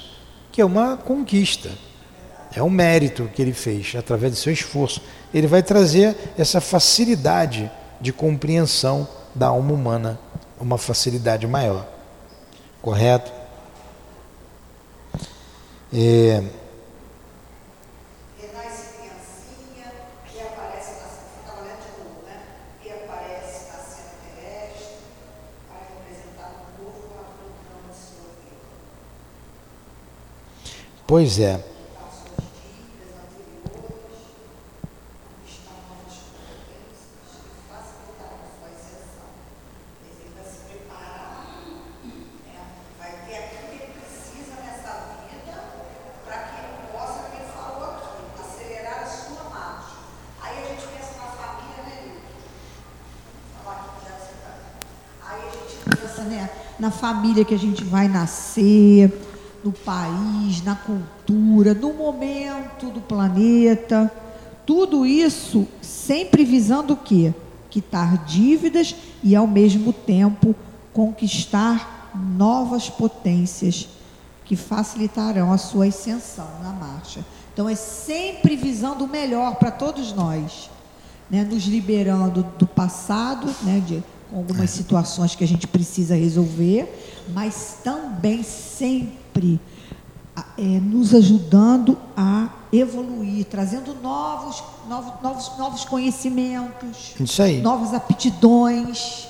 [0.50, 1.70] que é uma conquista.
[2.56, 5.02] É um mérito que ele fez através do seu esforço.
[5.32, 7.70] Ele vai trazer essa facilidade
[8.00, 10.18] de compreensão da alma humana,
[10.58, 11.86] uma facilidade maior.
[12.80, 13.30] Correto?
[15.92, 16.42] É,
[31.06, 31.74] Pois é.
[56.84, 59.10] na família que a gente vai nascer,
[59.64, 64.12] no país, na cultura, no momento do planeta.
[64.66, 67.32] Tudo isso sempre visando o quê?
[67.70, 70.54] Quitar dívidas e, ao mesmo tempo,
[70.92, 73.88] conquistar novas potências
[74.44, 77.24] que facilitarão a sua ascensão na marcha.
[77.52, 80.68] Então, é sempre visando o melhor para todos nós,
[81.30, 81.42] né?
[81.42, 83.82] nos liberando do passado, né?
[83.84, 89.23] de algumas situações que a gente precisa resolver, mas também sempre
[90.58, 97.60] é, nos ajudando a evoluir, trazendo novos, novos, novos, novos conhecimentos, Isso aí.
[97.60, 99.28] novas aptidões.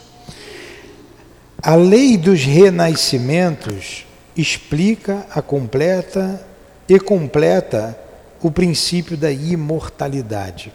[1.62, 6.44] A lei dos renascimentos explica a completa
[6.88, 7.98] e completa
[8.42, 10.72] o princípio da imortalidade.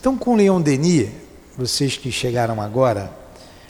[0.00, 1.08] Então, com Leon Denis,
[1.56, 3.12] vocês que chegaram agora,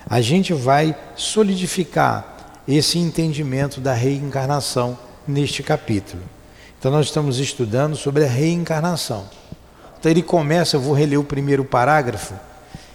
[0.08, 2.31] a gente vai solidificar
[2.76, 6.22] esse entendimento da reencarnação neste capítulo.
[6.78, 9.24] Então, nós estamos estudando sobre a reencarnação.
[9.98, 12.34] Então, ele começa, eu vou reler o primeiro parágrafo,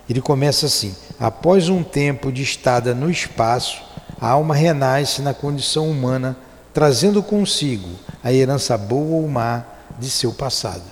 [0.10, 3.82] ele começa assim: Após um tempo de estada no espaço,
[4.20, 6.38] a alma renasce na condição humana,
[6.74, 7.90] trazendo consigo
[8.24, 9.63] a herança boa ou má
[9.98, 10.84] de seu passado.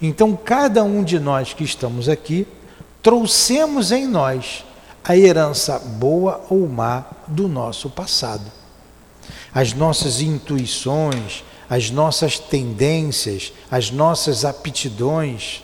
[0.00, 2.46] Então, cada um de nós que estamos aqui,
[3.02, 4.64] trouxemos em nós
[5.04, 8.50] a herança boa ou má do nosso passado.
[9.54, 15.62] As nossas intuições, as nossas tendências, as nossas aptidões,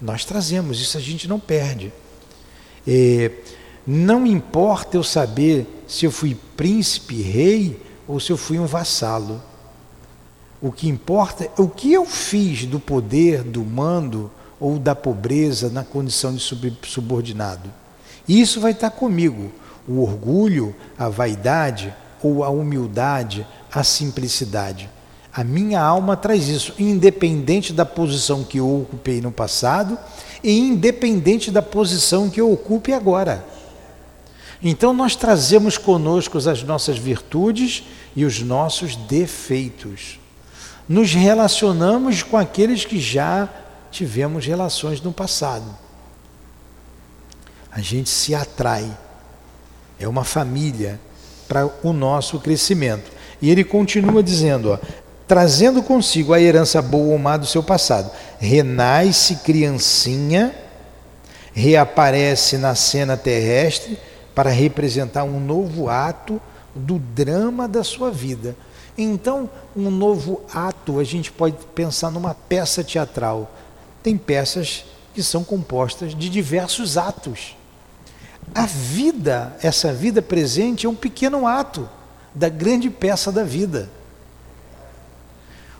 [0.00, 1.92] nós trazemos, isso a gente não perde.
[3.86, 9.42] Não importa eu saber se eu fui príncipe, rei ou se eu fui um vassalo.
[10.60, 15.70] O que importa é o que eu fiz do poder, do mando ou da pobreza
[15.70, 16.42] na condição de
[16.82, 17.79] subordinado.
[18.30, 19.50] Isso vai estar comigo.
[19.88, 24.88] O orgulho, a vaidade ou a humildade, a simplicidade.
[25.32, 29.98] A minha alma traz isso, independente da posição que eu ocupei no passado
[30.44, 33.44] e independente da posição que eu ocupe agora.
[34.62, 37.82] Então nós trazemos conosco as nossas virtudes
[38.14, 40.20] e os nossos defeitos.
[40.88, 43.48] Nos relacionamos com aqueles que já
[43.90, 45.89] tivemos relações no passado
[47.70, 48.90] a gente se atrai.
[49.98, 51.00] É uma família
[51.48, 53.10] para o nosso crescimento.
[53.40, 54.78] E ele continua dizendo, ó,
[55.26, 58.10] trazendo consigo a herança boa ou má do seu passado.
[58.38, 60.54] Renasce criancinha,
[61.52, 63.98] reaparece na cena terrestre
[64.34, 66.40] para representar um novo ato
[66.74, 68.56] do drama da sua vida.
[68.96, 73.50] Então, um novo ato, a gente pode pensar numa peça teatral.
[74.02, 77.56] Tem peças que são compostas de diversos atos.
[78.54, 81.88] A vida, essa vida presente, é um pequeno ato
[82.34, 83.88] da grande peça da vida.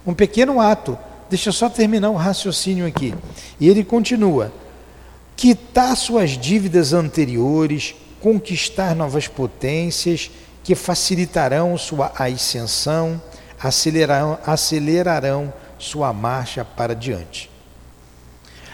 [0.06, 0.96] Um pequeno ato.
[1.28, 3.14] Deixa eu só terminar o raciocínio aqui.
[3.58, 4.52] E ele continua:
[5.36, 10.30] quitar suas dívidas anteriores, conquistar novas potências
[10.62, 13.20] que facilitarão sua ascensão,
[13.60, 17.50] acelerarão, acelerarão sua marcha para diante.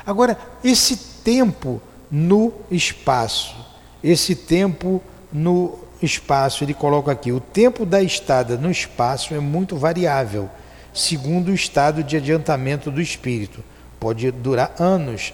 [0.05, 1.81] Agora, esse tempo
[2.11, 3.55] no espaço
[4.03, 9.77] esse tempo no espaço, ele coloca aqui, o tempo da estada no espaço é muito
[9.77, 10.49] variável,
[10.93, 13.63] segundo o estado de adiantamento do espírito.
[13.99, 15.33] Pode durar anos.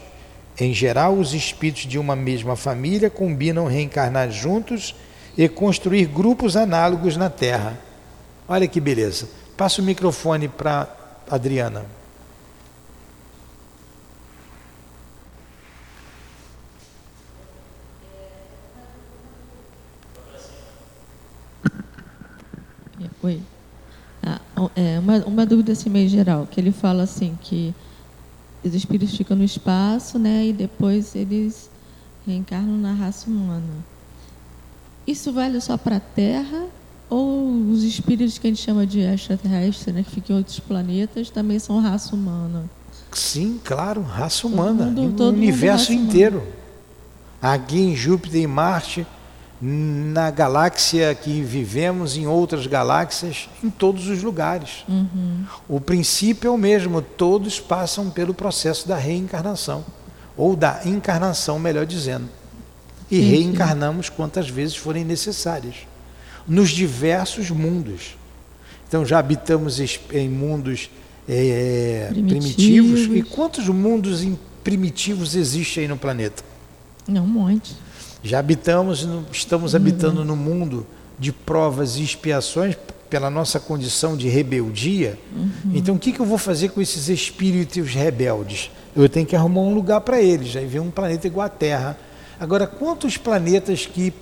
[0.59, 4.95] Em geral, os espíritos de uma mesma família combinam reencarnar juntos
[5.37, 7.79] e construir grupos análogos na Terra.
[8.47, 9.29] Olha que beleza.
[9.57, 10.89] Passa o microfone para
[11.31, 11.85] Adriana.
[23.23, 23.41] Oi.
[24.23, 24.41] Ah,
[24.75, 27.75] é, uma, uma dúvida assim meio geral, que ele fala assim que
[28.65, 31.71] os espíritos ficam no espaço, né, e depois eles
[32.27, 33.85] reencarnam na raça humana.
[35.07, 36.67] Isso vale só para a Terra
[37.11, 41.29] ou os espíritos que a gente chama de extraterrestres, né, que ficam em outros planetas,
[41.31, 42.65] também são raça humana?
[43.13, 46.39] Sim, claro, raça humana, todo mundo, todo o universo inteiro.
[46.39, 46.63] Humana.
[47.43, 49.07] Aqui em Júpiter e Marte,
[49.65, 54.85] na galáxia que vivemos, em outras galáxias, em todos os lugares.
[54.89, 55.45] Uhum.
[55.69, 59.85] O princípio é o mesmo, todos passam pelo processo da reencarnação,
[60.37, 62.29] ou da encarnação, melhor dizendo.
[63.09, 65.77] E sim, reencarnamos quantas vezes forem necessárias,
[66.45, 68.17] nos diversos mundos.
[68.89, 69.79] Então já habitamos
[70.13, 70.91] em mundos
[71.29, 73.01] é, primitivos.
[73.07, 73.17] primitivos.
[73.17, 74.27] E quantos mundos
[74.65, 76.43] primitivos existem aí no planeta?
[77.07, 77.77] Não, um monte.
[78.23, 80.27] Já habitamos, estamos habitando uhum.
[80.27, 80.87] no mundo
[81.19, 82.77] de provas e expiações
[83.11, 85.19] pela nossa condição de rebeldia.
[85.37, 85.73] Uhum.
[85.75, 88.71] Então, o que, que eu vou fazer com esses espíritos rebeldes?
[88.97, 90.57] Eu tenho que arrumar um lugar para eles.
[90.57, 91.99] Aí vem um planeta igual a Terra.
[92.39, 94.15] Agora, quantos planetas que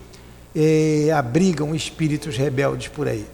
[0.54, 3.26] eh, abrigam espíritos rebeldes por aí?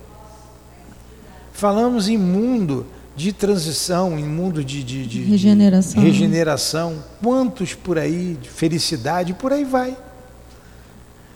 [1.52, 2.86] Falamos em mundo
[3.16, 6.02] de transição, em mundo de, de, de regeneração.
[6.02, 7.02] De regeneração.
[7.22, 9.96] Quantos por aí, de felicidade, por aí vai.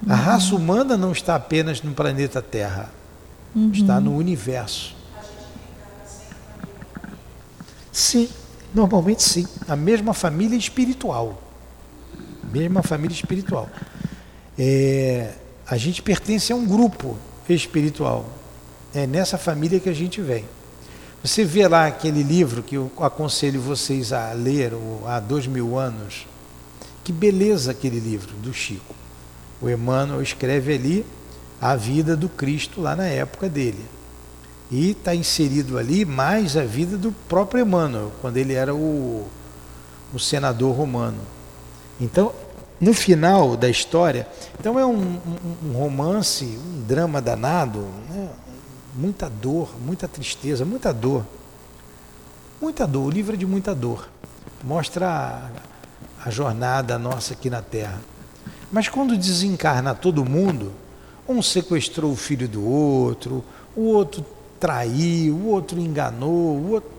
[0.09, 2.91] A raça humana não está apenas no planeta Terra,
[3.55, 3.71] uhum.
[3.73, 4.97] está no universo.
[7.93, 8.29] Sim,
[8.75, 9.47] normalmente sim.
[9.69, 11.43] A mesma família espiritual.
[12.51, 13.69] Mesma família espiritual.
[14.59, 15.35] É,
[15.67, 17.17] a gente pertence a um grupo
[17.49, 18.27] espiritual.
[18.95, 20.45] É nessa família que a gente vem.
[21.23, 24.73] Você vê lá aquele livro que eu aconselho vocês a ler
[25.07, 26.27] há dois mil anos.
[27.05, 29.00] Que beleza aquele livro do Chico.
[29.61, 31.07] O Emmanuel escreve ali
[31.61, 33.85] a vida do Cristo lá na época dele.
[34.71, 39.27] E está inserido ali mais a vida do próprio Emmanuel, quando ele era o,
[40.15, 41.21] o senador romano.
[42.01, 42.33] Então,
[42.81, 44.27] no final da história,
[44.59, 48.31] então é um, um, um romance, um drama danado, né?
[48.95, 51.27] muita dor, muita tristeza, muita dor.
[52.61, 54.09] Muita dor, o livro é de muita dor.
[54.63, 57.99] Mostra a, a jornada nossa aqui na Terra.
[58.71, 60.73] Mas quando desencarna todo mundo,
[61.29, 63.45] um sequestrou o filho do outro,
[63.75, 64.25] o outro
[64.59, 66.91] traiu, o outro enganou, o outro...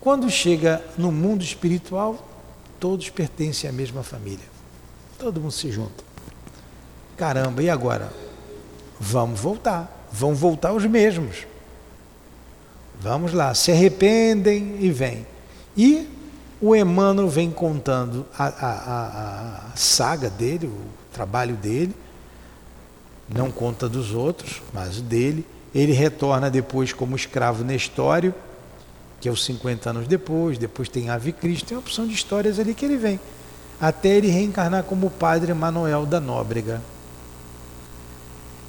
[0.00, 2.28] quando chega no mundo espiritual,
[2.78, 4.50] todos pertencem à mesma família.
[5.18, 6.04] Todo mundo se junta.
[7.16, 8.12] Caramba, e agora?
[8.98, 11.46] Vamos voltar vão voltar os mesmos.
[13.00, 15.26] Vamos lá, se arrependem e vêm.
[15.76, 16.08] E
[16.60, 20.80] o Emmanuel vem contando a, a, a, saga dele, o
[21.12, 21.94] trabalho dele,
[23.28, 25.46] não conta dos outros, mas o dele.
[25.74, 28.34] Ele retorna depois como escravo Nestório,
[29.20, 32.58] que é os 50 anos depois, depois tem Ave Cristo, tem uma opção de histórias
[32.58, 33.20] ali que ele vem,
[33.80, 36.82] até ele reencarnar como padre Manuel da Nóbrega.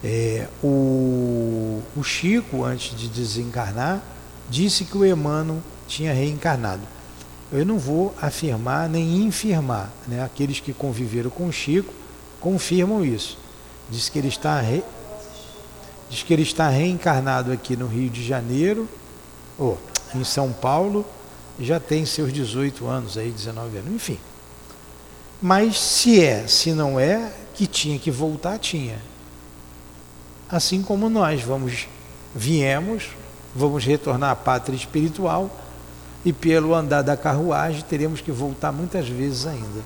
[0.04, 4.02] É, o, o, Chico, antes de desencarnar,
[4.50, 6.82] disse que o Emmanuel tinha reencarnado.
[7.52, 10.24] Eu não vou afirmar nem infirmar, né?
[10.24, 11.94] aqueles que conviveram com o Chico
[12.40, 13.38] confirmam isso.
[13.90, 14.84] Diz que ele está re...
[16.10, 18.88] diz que ele está reencarnado aqui no Rio de Janeiro,
[19.58, 19.78] ou
[20.16, 21.06] em São Paulo,
[21.60, 24.18] já tem seus 18 anos aí, 19 anos, enfim.
[25.42, 28.98] Mas se é, se não é, que tinha que voltar, tinha
[30.50, 31.88] assim como nós vamos
[32.36, 33.10] viemos,
[33.56, 35.50] vamos retornar à pátria espiritual
[36.24, 39.82] e pelo andar da carruagem teremos que voltar muitas vezes ainda.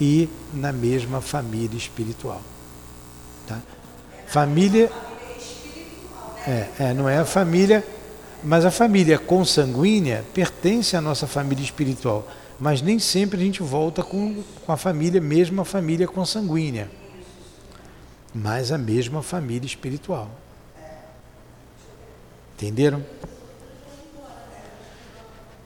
[0.00, 2.40] E na mesma família espiritual.
[3.46, 3.58] Tá?
[4.26, 4.90] Família
[6.46, 7.84] é, é, não é a família,
[8.42, 12.26] mas a família consanguínea pertence à nossa família espiritual.
[12.58, 16.88] Mas nem sempre a gente volta com, com a família, mesmo a família consanguínea
[18.34, 20.30] mas a mesma família espiritual.
[22.54, 23.04] Entenderam?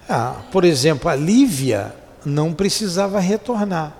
[0.08, 1.94] Ah, por exemplo, a Lívia
[2.24, 3.94] não precisava retornar.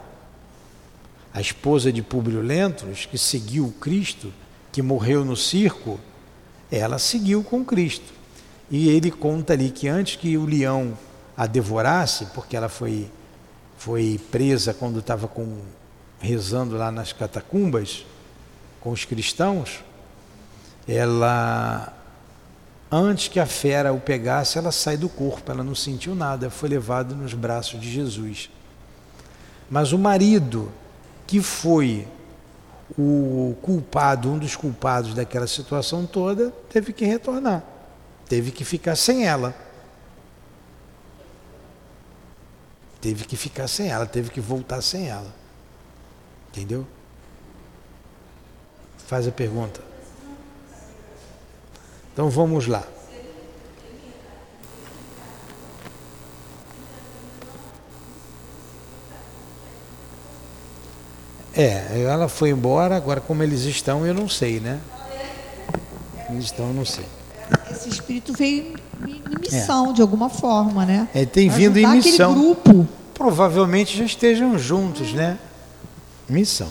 [1.33, 4.33] A esposa de Públio Lentulus, que seguiu Cristo,
[4.71, 5.99] que morreu no circo,
[6.71, 8.13] ela seguiu com Cristo.
[8.71, 10.97] E ele conta ali que antes que o leão
[11.37, 13.11] a devorasse, porque ela foi,
[13.77, 15.31] foi presa quando estava
[16.21, 18.05] rezando lá nas catacumbas,
[18.81, 19.83] com os cristãos,
[20.87, 21.94] ela
[22.91, 26.69] antes que a fera o pegasse, ela sai do corpo, ela não sentiu nada, foi
[26.69, 28.51] levada nos braços de Jesus.
[29.71, 30.71] Mas o marido,
[31.27, 32.07] que foi
[32.99, 37.63] o culpado, um dos culpados daquela situação toda, teve que retornar,
[38.29, 39.55] teve que ficar sem ela.
[43.01, 45.31] Teve que ficar sem ela, teve que voltar sem ela.
[46.49, 46.87] Entendeu?
[49.07, 49.94] Faz a pergunta.
[52.15, 52.85] Então vamos lá.
[61.57, 64.79] É, ela foi embora, agora como eles estão, eu não sei, né?
[66.31, 67.05] Eles estão, eu não sei.
[67.69, 69.93] Esse espírito veio em missão, é.
[69.93, 71.09] de alguma forma, né?
[71.13, 72.33] É, tem vindo em missão.
[72.33, 72.89] grupo.
[73.13, 75.37] Provavelmente já estejam juntos, né?
[76.29, 76.69] Missão.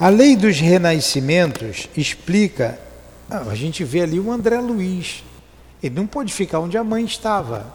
[0.00, 2.78] A lei dos renascimentos explica.
[3.30, 5.24] Ah, a gente vê ali o André Luiz.
[5.82, 7.66] Ele não pôde ficar onde a mãe estava,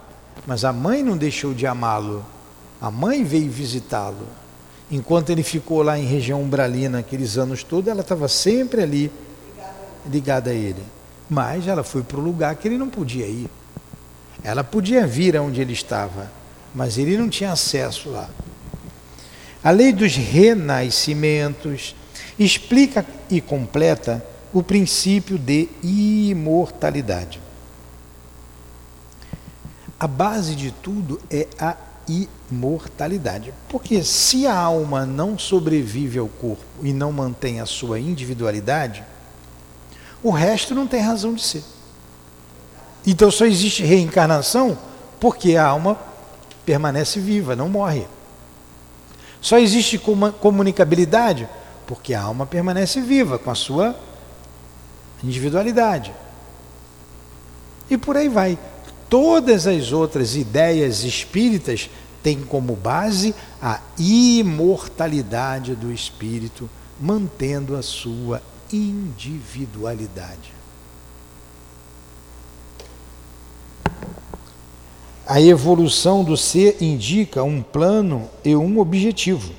[0.45, 2.25] mas a mãe não deixou de amá-lo.
[2.81, 4.27] A mãe veio visitá-lo.
[4.91, 9.11] Enquanto ele ficou lá em região umbralina aqueles anos todos, ela estava sempre ali
[10.09, 10.81] ligada a ele.
[11.29, 13.49] Mas ela foi para o lugar que ele não podia ir.
[14.43, 16.31] Ela podia vir aonde ele estava,
[16.73, 18.29] mas ele não tinha acesso lá.
[19.63, 21.93] A lei dos renascimentos
[22.39, 27.39] explica e completa o princípio de imortalidade.
[29.99, 31.75] A base de tudo é a
[32.07, 33.53] imortalidade.
[33.67, 39.03] Porque se a alma não sobrevive ao corpo e não mantém a sua individualidade,
[40.23, 41.63] o resto não tem razão de ser.
[43.05, 44.77] Então só existe reencarnação
[45.19, 45.97] porque a alma
[46.65, 48.07] permanece viva, não morre.
[49.41, 49.97] Só existe
[50.39, 51.47] comunicabilidade
[51.87, 53.95] porque a alma permanece viva com a sua
[55.23, 56.13] individualidade.
[57.89, 58.57] E por aí vai.
[59.09, 61.89] Todas as outras ideias espíritas
[62.21, 68.41] têm como base a imortalidade do espírito, mantendo a sua
[68.71, 70.53] individualidade.
[75.25, 79.53] A evolução do ser indica um plano e um objetivo.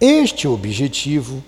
[0.00, 1.44] Este objetivo,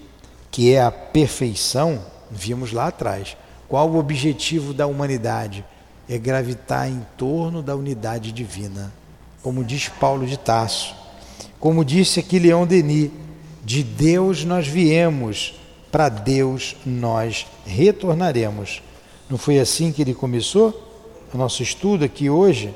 [0.50, 3.36] que é a perfeição, vimos lá atrás.
[3.68, 5.64] Qual o objetivo da humanidade?
[6.08, 8.92] É gravitar em torno da unidade divina,
[9.42, 10.94] como diz Paulo de Tarso.
[11.58, 13.10] Como disse aqui Leão Denis,
[13.64, 15.54] de Deus nós viemos,
[15.92, 18.82] para Deus nós retornaremos.
[19.28, 20.88] Não foi assim que ele começou
[21.32, 22.74] o nosso estudo aqui hoje?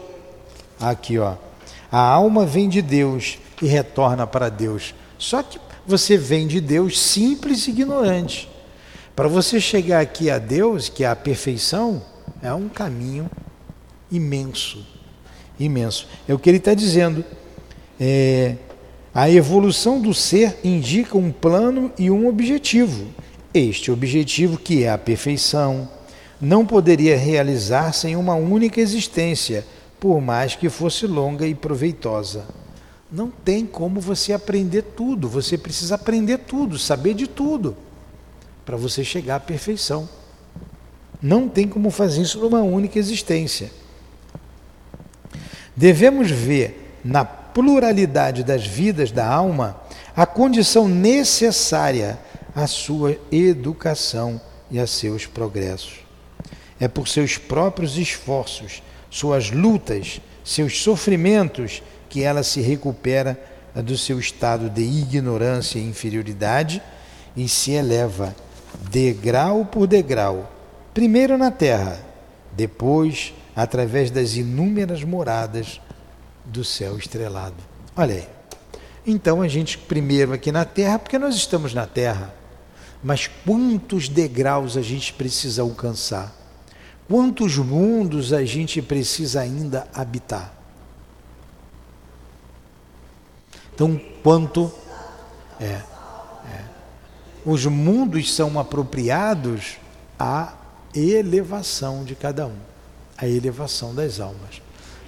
[0.79, 1.35] Aqui, ó.
[1.91, 4.95] A alma vem de Deus e retorna para Deus.
[5.19, 8.49] Só que você vem de Deus simples e ignorante.
[9.15, 12.03] Para você chegar aqui a Deus, que é a perfeição,
[12.43, 13.31] é um caminho
[14.11, 14.85] imenso.
[15.59, 16.09] Imenso.
[16.29, 17.25] É o que ele está dizendo.
[18.01, 18.57] É,
[19.15, 23.07] a evolução do ser indica um plano e um objetivo.
[23.55, 25.89] Este objetivo, que é a perfeição,
[26.41, 29.65] não poderia realizar-se em uma única existência,
[30.01, 32.45] por mais que fosse longa e proveitosa.
[33.13, 37.77] Não tem como você aprender tudo, você precisa aprender tudo, saber de tudo,
[38.65, 40.09] para você chegar à perfeição.
[41.21, 43.71] Não tem como fazer isso numa única existência.
[45.77, 49.81] Devemos ver na pluralidade das vidas da alma
[50.17, 52.19] a condição necessária
[52.55, 54.41] à sua educação
[54.71, 56.05] e a seus progressos.
[56.79, 58.83] É por seus próprios esforços
[59.15, 63.41] suas lutas, seus sofrimentos, que ela se recupera
[63.77, 66.83] do seu estado de ignorância e inferioridade
[67.37, 68.35] e se eleva
[68.91, 70.51] degrau por degrau,
[70.93, 72.01] primeiro na terra,
[72.53, 75.81] depois através das inúmeras moradas
[76.45, 77.57] do céu estrelado.
[77.97, 78.29] Olha aí.
[79.07, 82.35] Então a gente primeiro aqui na terra, porque nós estamos na terra,
[83.03, 86.35] mas quantos degraus a gente precisa alcançar?
[87.07, 90.55] Quantos mundos a gente precisa ainda habitar?
[93.75, 94.73] Então, quanto
[95.61, 95.81] é,
[97.45, 99.77] os mundos são apropriados
[100.19, 100.55] à
[100.95, 102.57] elevação de cada um,
[103.19, 104.63] à elevação das almas.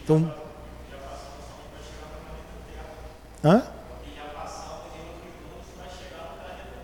[0.04, 0.32] Então,
[3.44, 3.62] hã?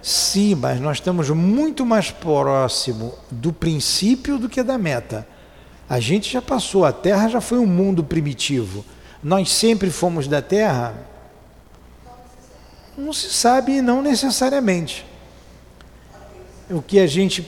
[0.00, 5.26] Sim, mas nós estamos muito mais próximo do princípio do que da meta.
[5.88, 8.84] A gente já passou, a Terra já foi um mundo primitivo.
[9.22, 10.94] Nós sempre fomos da Terra?
[12.96, 15.06] Não se sabe, não necessariamente.
[16.70, 17.42] O que a gente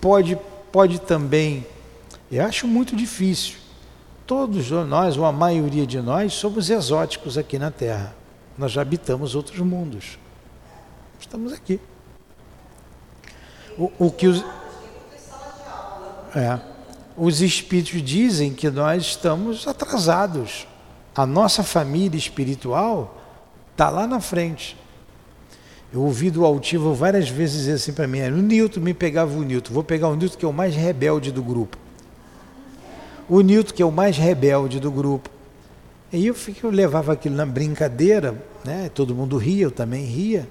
[0.00, 0.38] pode,
[0.70, 1.66] pode também,
[2.30, 3.56] eu acho muito difícil.
[4.26, 8.14] Todos nós, ou a maioria de nós, somos exóticos aqui na Terra.
[8.56, 10.18] Nós já habitamos outros mundos.
[11.20, 11.80] Estamos aqui.
[13.78, 14.44] O, o que os,
[16.34, 16.58] é,
[17.16, 20.66] os espíritos dizem que nós estamos atrasados.
[21.14, 23.20] A nossa família espiritual
[23.72, 24.76] está lá na frente.
[25.92, 29.42] Eu ouvi do altivo várias vezes dizer assim para mim: o Newton me pegava o
[29.42, 31.76] Newton, vou pegar o Newton que é o mais rebelde do grupo.
[33.28, 35.28] O Newton que é o mais rebelde do grupo.
[36.10, 38.90] E eu, eu levava aquilo na brincadeira, né?
[38.94, 40.48] todo mundo ria, eu também ria.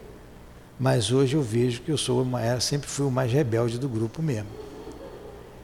[0.80, 4.22] Mas hoje eu vejo que eu sou uma, sempre fui o mais rebelde do grupo
[4.22, 4.50] mesmo.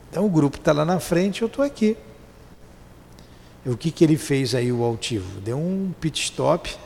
[0.09, 1.97] Então o grupo está lá na frente, eu estou aqui.
[3.65, 5.41] O que, que ele fez aí, o altivo?
[5.41, 6.77] Deu um pit stop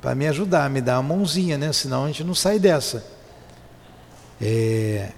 [0.00, 1.72] para me ajudar, me dar uma mãozinha, né?
[1.72, 3.04] Senão a gente não sai dessa.
[4.40, 5.10] É...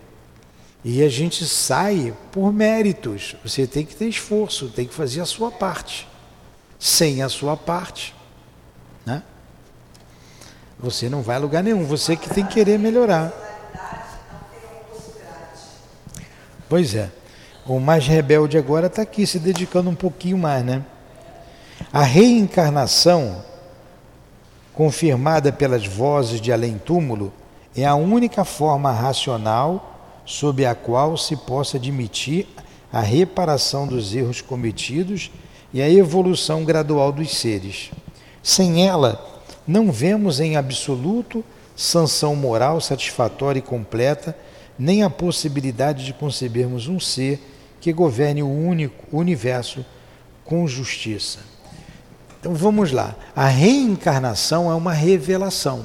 [0.82, 3.36] E a gente sai por méritos.
[3.44, 6.08] Você tem que ter esforço, tem que fazer a sua parte.
[6.78, 8.14] Sem a sua parte,
[9.04, 9.22] né?
[10.78, 13.30] Você não vai a lugar nenhum, você que tem que querer melhorar.
[16.70, 17.10] Pois é.
[17.66, 20.82] O mais rebelde agora está aqui se dedicando um pouquinho mais, né?
[21.92, 23.44] A reencarnação,
[24.80, 27.30] confirmada pelas vozes de além-túmulo,
[27.76, 32.48] é a única forma racional sob a qual se possa admitir
[32.90, 35.30] a reparação dos erros cometidos
[35.70, 37.90] e a evolução gradual dos seres.
[38.42, 39.22] Sem ela,
[39.68, 41.44] não vemos em absoluto
[41.76, 44.34] sanção moral satisfatória e completa,
[44.78, 47.38] nem a possibilidade de concebermos um ser
[47.82, 49.84] que governe o único universo
[50.42, 51.49] com justiça.
[52.40, 53.14] Então vamos lá.
[53.36, 55.84] A reencarnação é uma revelação.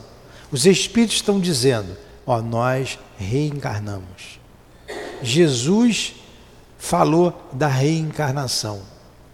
[0.49, 4.39] Os espíritos estão dizendo: ó, nós reencarnamos.
[5.21, 6.15] Jesus
[6.77, 8.81] falou da reencarnação,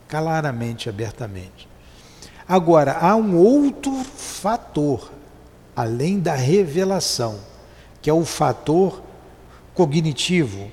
[0.07, 1.69] claramente, abertamente.
[2.47, 5.11] Agora, há um outro fator,
[5.76, 7.39] além da revelação,
[8.01, 9.01] que é o fator
[9.74, 10.72] cognitivo,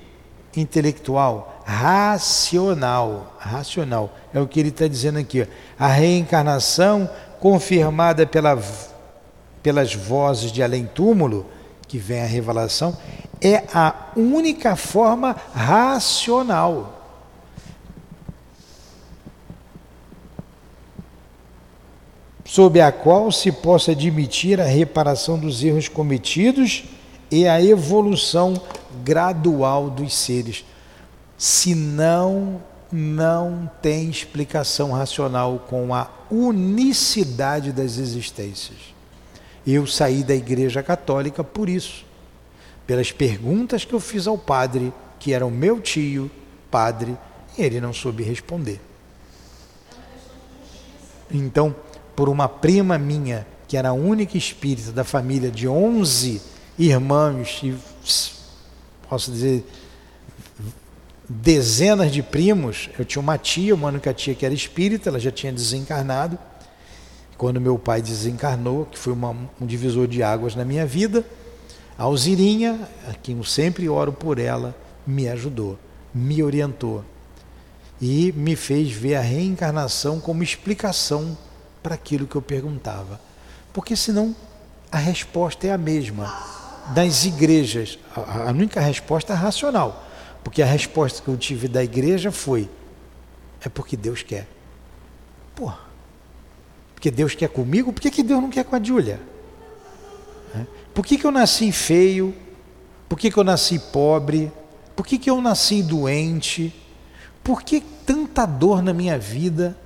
[0.55, 3.37] intelectual, racional.
[3.37, 4.11] Racional.
[4.33, 5.47] É o que ele está dizendo aqui.
[5.77, 7.07] A reencarnação,
[7.39, 8.59] confirmada pela,
[9.61, 11.45] pelas vozes de além-túmulo,
[11.87, 12.97] que vem a revelação,
[13.39, 16.95] é a única forma racional.
[22.45, 26.83] sob a qual se possa admitir a reparação dos erros cometidos
[27.29, 28.59] e a evolução
[29.03, 30.65] gradual dos seres.
[31.39, 32.61] Senão,
[32.91, 38.77] não tem explicação racional com a unicidade das existências.
[39.65, 42.05] Eu saí da Igreja Católica por isso
[42.89, 46.31] pelas perguntas que eu fiz ao padre, que era o meu tio,
[46.71, 47.15] padre,
[47.55, 48.81] e ele não soube responder.
[51.31, 51.75] Então,
[52.15, 56.41] por uma prima minha, que era a única espírita da família de 11
[56.79, 57.75] irmãos e
[59.07, 59.63] posso dizer
[61.29, 65.31] dezenas de primos, eu tinha uma tia, uma única tia que era espírita, ela já
[65.31, 66.39] tinha desencarnado.
[67.37, 69.29] Quando meu pai desencarnou, que foi uma,
[69.61, 71.23] um divisor de águas na minha vida,
[71.97, 74.75] a Alzirinha, a quem eu sempre oro por ela,
[75.05, 75.77] me ajudou,
[76.13, 77.05] me orientou
[78.01, 81.37] e me fez ver a reencarnação como explicação
[81.83, 83.21] para aquilo que eu perguntava.
[83.71, 84.35] Porque senão
[84.91, 86.33] a resposta é a mesma
[86.93, 87.99] das igrejas.
[88.15, 90.08] A única resposta é racional.
[90.43, 92.69] Porque a resposta que eu tive da igreja foi:
[93.61, 94.47] é porque Deus quer.
[95.55, 95.71] Pô,
[96.95, 99.19] porque Deus quer comigo, por que, que Deus não quer com a Júlia?
[100.93, 102.35] Por que, que eu nasci feio?
[103.07, 104.51] Por que, que eu nasci pobre?
[104.95, 106.73] Por que, que eu nasci doente?
[107.41, 109.77] Por que tanta dor na minha vida?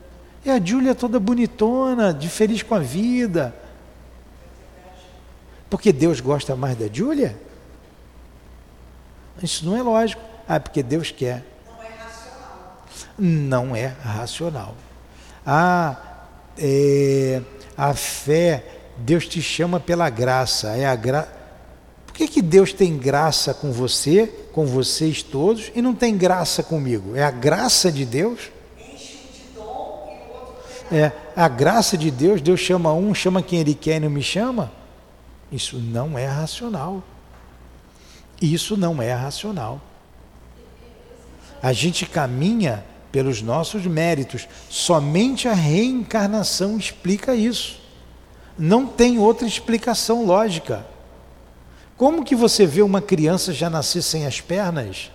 [0.43, 3.55] É a Júlia toda bonitona, de feliz com a vida.
[5.69, 7.39] Porque Deus gosta mais da Júlia?
[9.41, 10.32] Isso não é lógico.
[10.47, 11.43] Ah, porque Deus quer.
[11.65, 12.85] Não é racional.
[13.17, 14.75] Não é racional.
[15.45, 15.97] Ah,
[16.57, 17.41] é,
[17.77, 18.63] a fé
[18.97, 20.69] Deus te chama pela graça.
[20.75, 21.27] É a gra...
[22.05, 26.61] Por que, que Deus tem graça com você, com vocês todos, e não tem graça
[26.61, 27.15] comigo?
[27.15, 28.51] É a graça de Deus?
[30.91, 34.21] É a graça de Deus, Deus chama um, chama quem Ele quer e não me
[34.21, 34.71] chama?
[35.51, 37.01] Isso não é racional.
[38.39, 39.81] Isso não é racional.
[41.63, 44.49] A gente caminha pelos nossos méritos.
[44.69, 47.79] Somente a reencarnação explica isso.
[48.59, 50.85] Não tem outra explicação lógica.
[51.95, 55.09] Como que você vê uma criança já nascer sem as pernas?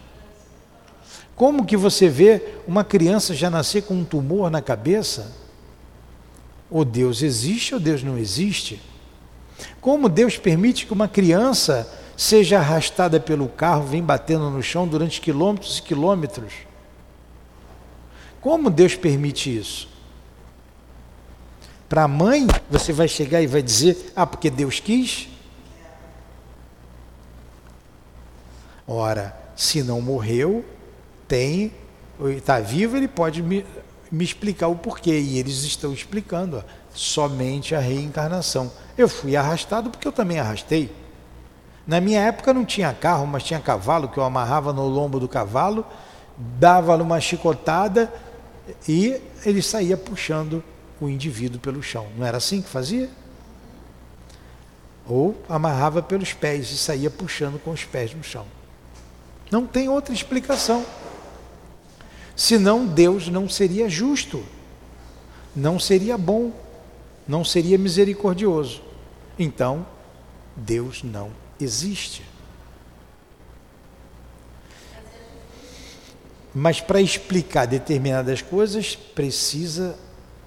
[1.37, 5.31] Como que você vê uma criança já nascer com um tumor na cabeça?
[6.71, 8.81] Ou Deus existe ou Deus não existe?
[9.81, 11.87] Como Deus permite que uma criança
[12.19, 16.53] seja arrastada pelo carro, vem batendo no chão durante quilômetros e quilômetros?
[18.41, 19.89] Como Deus permite isso?
[21.89, 25.29] Para a mãe, você vai chegar e vai dizer: Ah, porque Deus quis?
[28.87, 30.65] Ora, se não morreu,
[31.29, 31.73] tem,
[32.37, 33.65] está vivo, ele pode me,
[34.11, 35.19] me explicar o porquê.
[35.21, 36.63] E eles estão explicando ó,
[36.93, 38.73] somente a reencarnação.
[38.97, 40.91] Eu fui arrastado porque eu também arrastei.
[41.89, 45.27] Na minha época não tinha carro, mas tinha cavalo que eu amarrava no lombo do
[45.27, 45.87] cavalo,
[46.37, 48.13] dava uma chicotada
[48.87, 50.63] e ele saía puxando
[51.01, 52.07] o indivíduo pelo chão.
[52.15, 53.09] Não era assim que fazia?
[55.09, 58.45] Ou amarrava pelos pés e saía puxando com os pés no chão.
[59.51, 60.85] Não tem outra explicação.
[62.37, 64.45] Senão Deus não seria justo,
[65.57, 66.53] não seria bom,
[67.27, 68.83] não seria misericordioso.
[69.39, 69.87] Então,
[70.55, 72.25] Deus não existe.
[76.55, 79.97] Mas para explicar determinadas coisas, precisa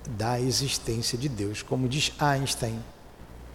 [0.09, 1.62] da existência de Deus.
[1.62, 2.84] Como diz Einstein,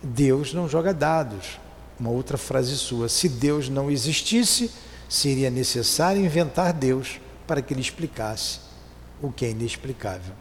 [0.03, 1.59] Deus não joga dados.
[1.99, 4.71] Uma outra frase sua: se Deus não existisse,
[5.09, 8.61] seria necessário inventar Deus para que ele explicasse
[9.21, 10.35] o que é inexplicável.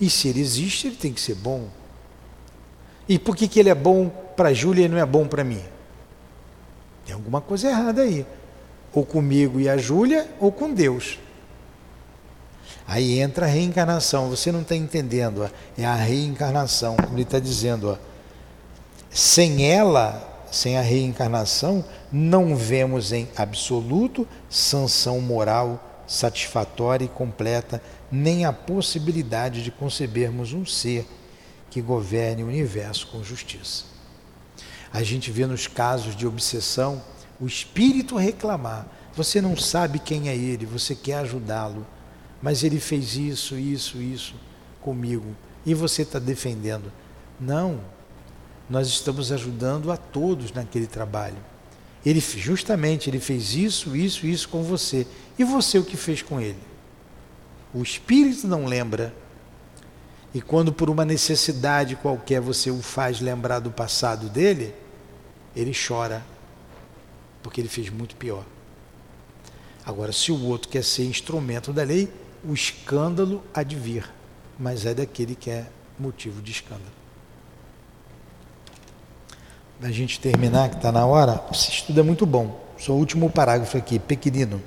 [0.00, 1.68] E se ele existe, ele tem que ser bom.
[3.10, 5.60] E por que, que ele é bom para Júlia e não é bom para mim?
[7.04, 8.24] Tem alguma coisa errada aí.
[8.94, 11.18] Ou comigo e a Júlia, ou com Deus.
[12.86, 14.30] Aí entra a reencarnação.
[14.30, 15.42] Você não está entendendo.
[15.42, 15.48] Ó.
[15.76, 17.90] É a reencarnação, como ele está dizendo.
[17.90, 17.96] Ó.
[19.10, 28.44] Sem ela, sem a reencarnação, não vemos em absoluto sanção moral satisfatória e completa, nem
[28.44, 31.04] a possibilidade de concebermos um ser
[31.70, 33.84] que governe o universo com justiça.
[34.92, 37.02] A gente vê nos casos de obsessão
[37.40, 38.86] o espírito reclamar.
[39.14, 41.86] Você não sabe quem é ele, você quer ajudá-lo,
[42.42, 44.34] mas ele fez isso, isso, isso
[44.80, 46.92] comigo e você está defendendo.
[47.38, 47.80] Não,
[48.68, 51.36] nós estamos ajudando a todos naquele trabalho.
[52.04, 55.06] Ele justamente ele fez isso, isso, isso com você.
[55.38, 56.58] E você o que fez com ele?
[57.74, 59.14] O espírito não lembra.
[60.32, 64.74] E quando por uma necessidade qualquer você o faz lembrar do passado dele,
[65.56, 66.24] ele chora,
[67.42, 68.44] porque ele fez muito pior.
[69.84, 72.08] Agora, se o outro quer ser instrumento da lei,
[72.44, 74.08] o escândalo há de vir,
[74.58, 75.66] mas é daquele que é
[75.98, 77.00] motivo de escândalo
[79.80, 82.60] da gente terminar, que está na hora, esse estudo é muito bom.
[82.78, 84.60] Só o último parágrafo aqui, pequenino.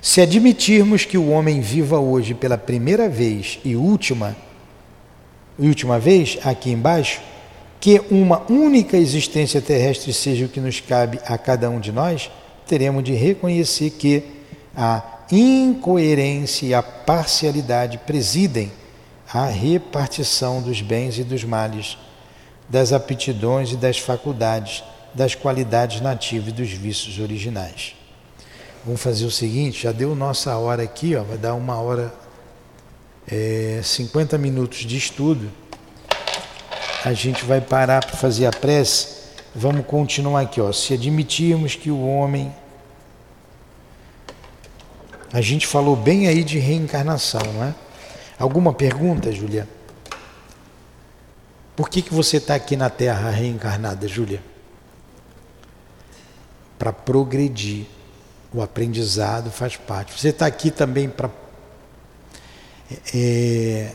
[0.00, 4.36] Se admitirmos que o homem viva hoje pela primeira vez e última,
[5.58, 7.20] e última vez, aqui embaixo,
[7.80, 12.30] que uma única existência terrestre seja o que nos cabe a cada um de nós,
[12.66, 14.22] teremos de reconhecer que
[14.76, 18.70] a incoerência e a parcialidade presidem
[19.32, 21.96] a repartição dos bens e dos males
[22.68, 24.82] das aptidões e das faculdades,
[25.14, 27.94] das qualidades nativas e dos vícios originais.
[28.84, 32.12] Vamos fazer o seguinte, já deu nossa hora aqui, ó, vai dar uma hora,
[33.26, 35.50] é, 50 minutos de estudo.
[37.04, 39.22] A gente vai parar para fazer a prece.
[39.54, 40.72] Vamos continuar aqui, ó.
[40.72, 42.52] Se admitirmos que o homem
[45.32, 47.74] a gente falou bem aí de reencarnação, não é?
[48.38, 49.66] Alguma pergunta, Julia?
[51.74, 54.42] Por que, que você está aqui na Terra reencarnada, Júlia?
[56.78, 57.86] Para progredir.
[58.54, 60.20] O aprendizado faz parte.
[60.20, 61.30] Você está aqui também para,
[63.14, 63.92] é,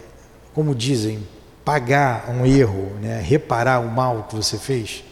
[0.54, 1.26] como dizem,
[1.64, 3.22] pagar um erro, né?
[3.22, 5.04] reparar o mal que você fez.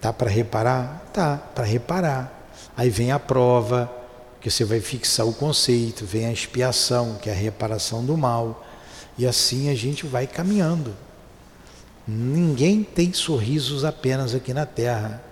[0.00, 1.10] Tá para reparar?
[1.12, 2.50] Tá, para reparar.
[2.76, 3.92] Aí vem a prova,
[4.40, 8.64] que você vai fixar o conceito, vem a expiação, que é a reparação do mal.
[9.16, 10.94] E assim a gente vai caminhando.
[12.06, 15.22] Ninguém tem sorrisos apenas aqui na Terra,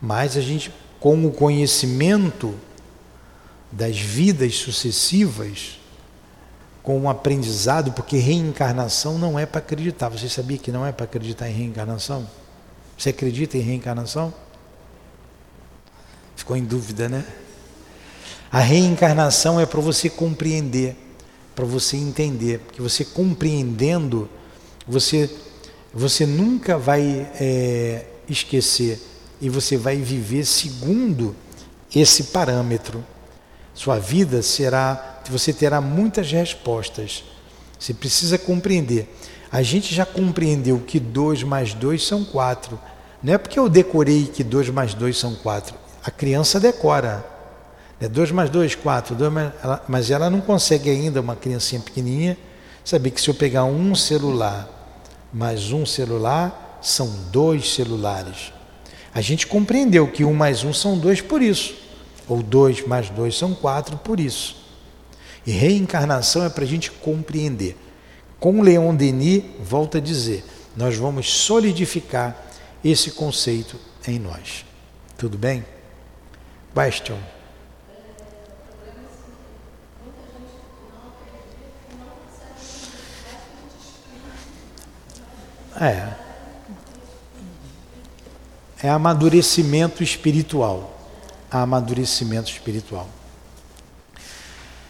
[0.00, 0.70] mas a gente,
[1.00, 2.54] com o conhecimento
[3.76, 5.78] das vidas sucessivas,
[6.82, 10.08] com o aprendizado, porque reencarnação não é para acreditar.
[10.08, 12.28] Você sabia que não é para acreditar em reencarnação?
[12.96, 14.32] Você acredita em reencarnação?
[16.36, 17.24] Ficou em dúvida, né?
[18.50, 20.96] A reencarnação é para você compreender
[21.56, 24.28] para você entender, porque você compreendendo,
[24.86, 25.28] você,
[25.92, 27.02] você nunca vai
[27.40, 29.00] é, esquecer
[29.40, 31.34] e você vai viver segundo
[31.94, 33.02] esse parâmetro.
[33.76, 37.22] Sua vida será, você terá muitas respostas.
[37.78, 39.14] Você precisa compreender.
[39.52, 42.76] A gente já compreendeu que 2 mais 2 são 4.
[43.22, 45.76] Não é porque eu decorei que 2 mais 2 são 4.
[46.02, 47.24] A criança decora.
[48.00, 52.36] 2 mais 2, 4, 2 mais, ela, mas ela não consegue ainda, uma criancinha pequenininha,
[52.84, 54.68] saber que se eu pegar um celular
[55.32, 58.52] mais um celular, são dois celulares.
[59.14, 61.74] A gente compreendeu que um mais um são dois por isso,
[62.28, 64.56] ou dois mais dois são quatro por isso.
[65.46, 67.76] E reencarnação é para a gente compreender.
[68.40, 70.44] Com Leon Denis, volta a dizer,
[70.76, 72.36] nós vamos solidificar
[72.84, 74.64] esse conceito em nós.
[75.16, 75.64] Tudo bem?
[76.74, 77.16] Question.
[85.80, 86.12] É.
[88.82, 90.95] É amadurecimento espiritual.
[91.50, 93.08] Amadurecimento espiritual.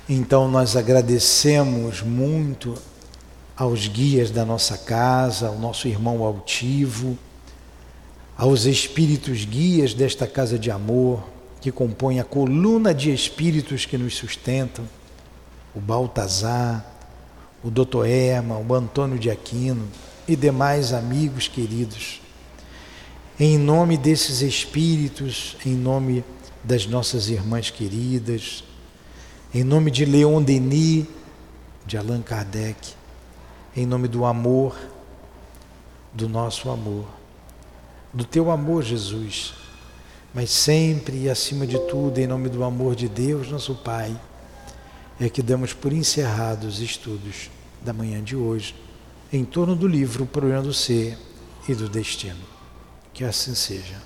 [0.09, 2.75] Então nós agradecemos muito
[3.57, 7.19] aos guias da nossa casa, ao nosso irmão altivo,
[8.37, 11.25] aos espíritos guias desta casa de amor,
[11.61, 14.85] que compõem a coluna de espíritos que nos sustentam,
[15.75, 16.85] o Baltazar,
[17.65, 18.07] o Dr.
[18.07, 19.89] Erma, o Antônio de Aquino
[20.29, 22.21] e demais amigos queridos.
[23.41, 26.25] Em nome desses espíritos, em nome
[26.67, 28.65] das nossas irmãs queridas,
[29.55, 31.07] em nome de Leon Denis,
[31.87, 32.93] de Allan Kardec,
[33.77, 34.77] em nome do amor,
[36.13, 37.07] do nosso amor,
[38.13, 39.55] do teu amor, Jesus,
[40.35, 44.19] mas sempre e acima de tudo, em nome do amor de Deus, nosso Pai,
[45.21, 47.49] é que damos por encerrados os estudos
[47.81, 48.75] da manhã de hoje
[49.33, 51.17] em torno do livro O Problema do Ser
[51.69, 52.45] e do Destino.
[53.13, 54.06] Que assim seja.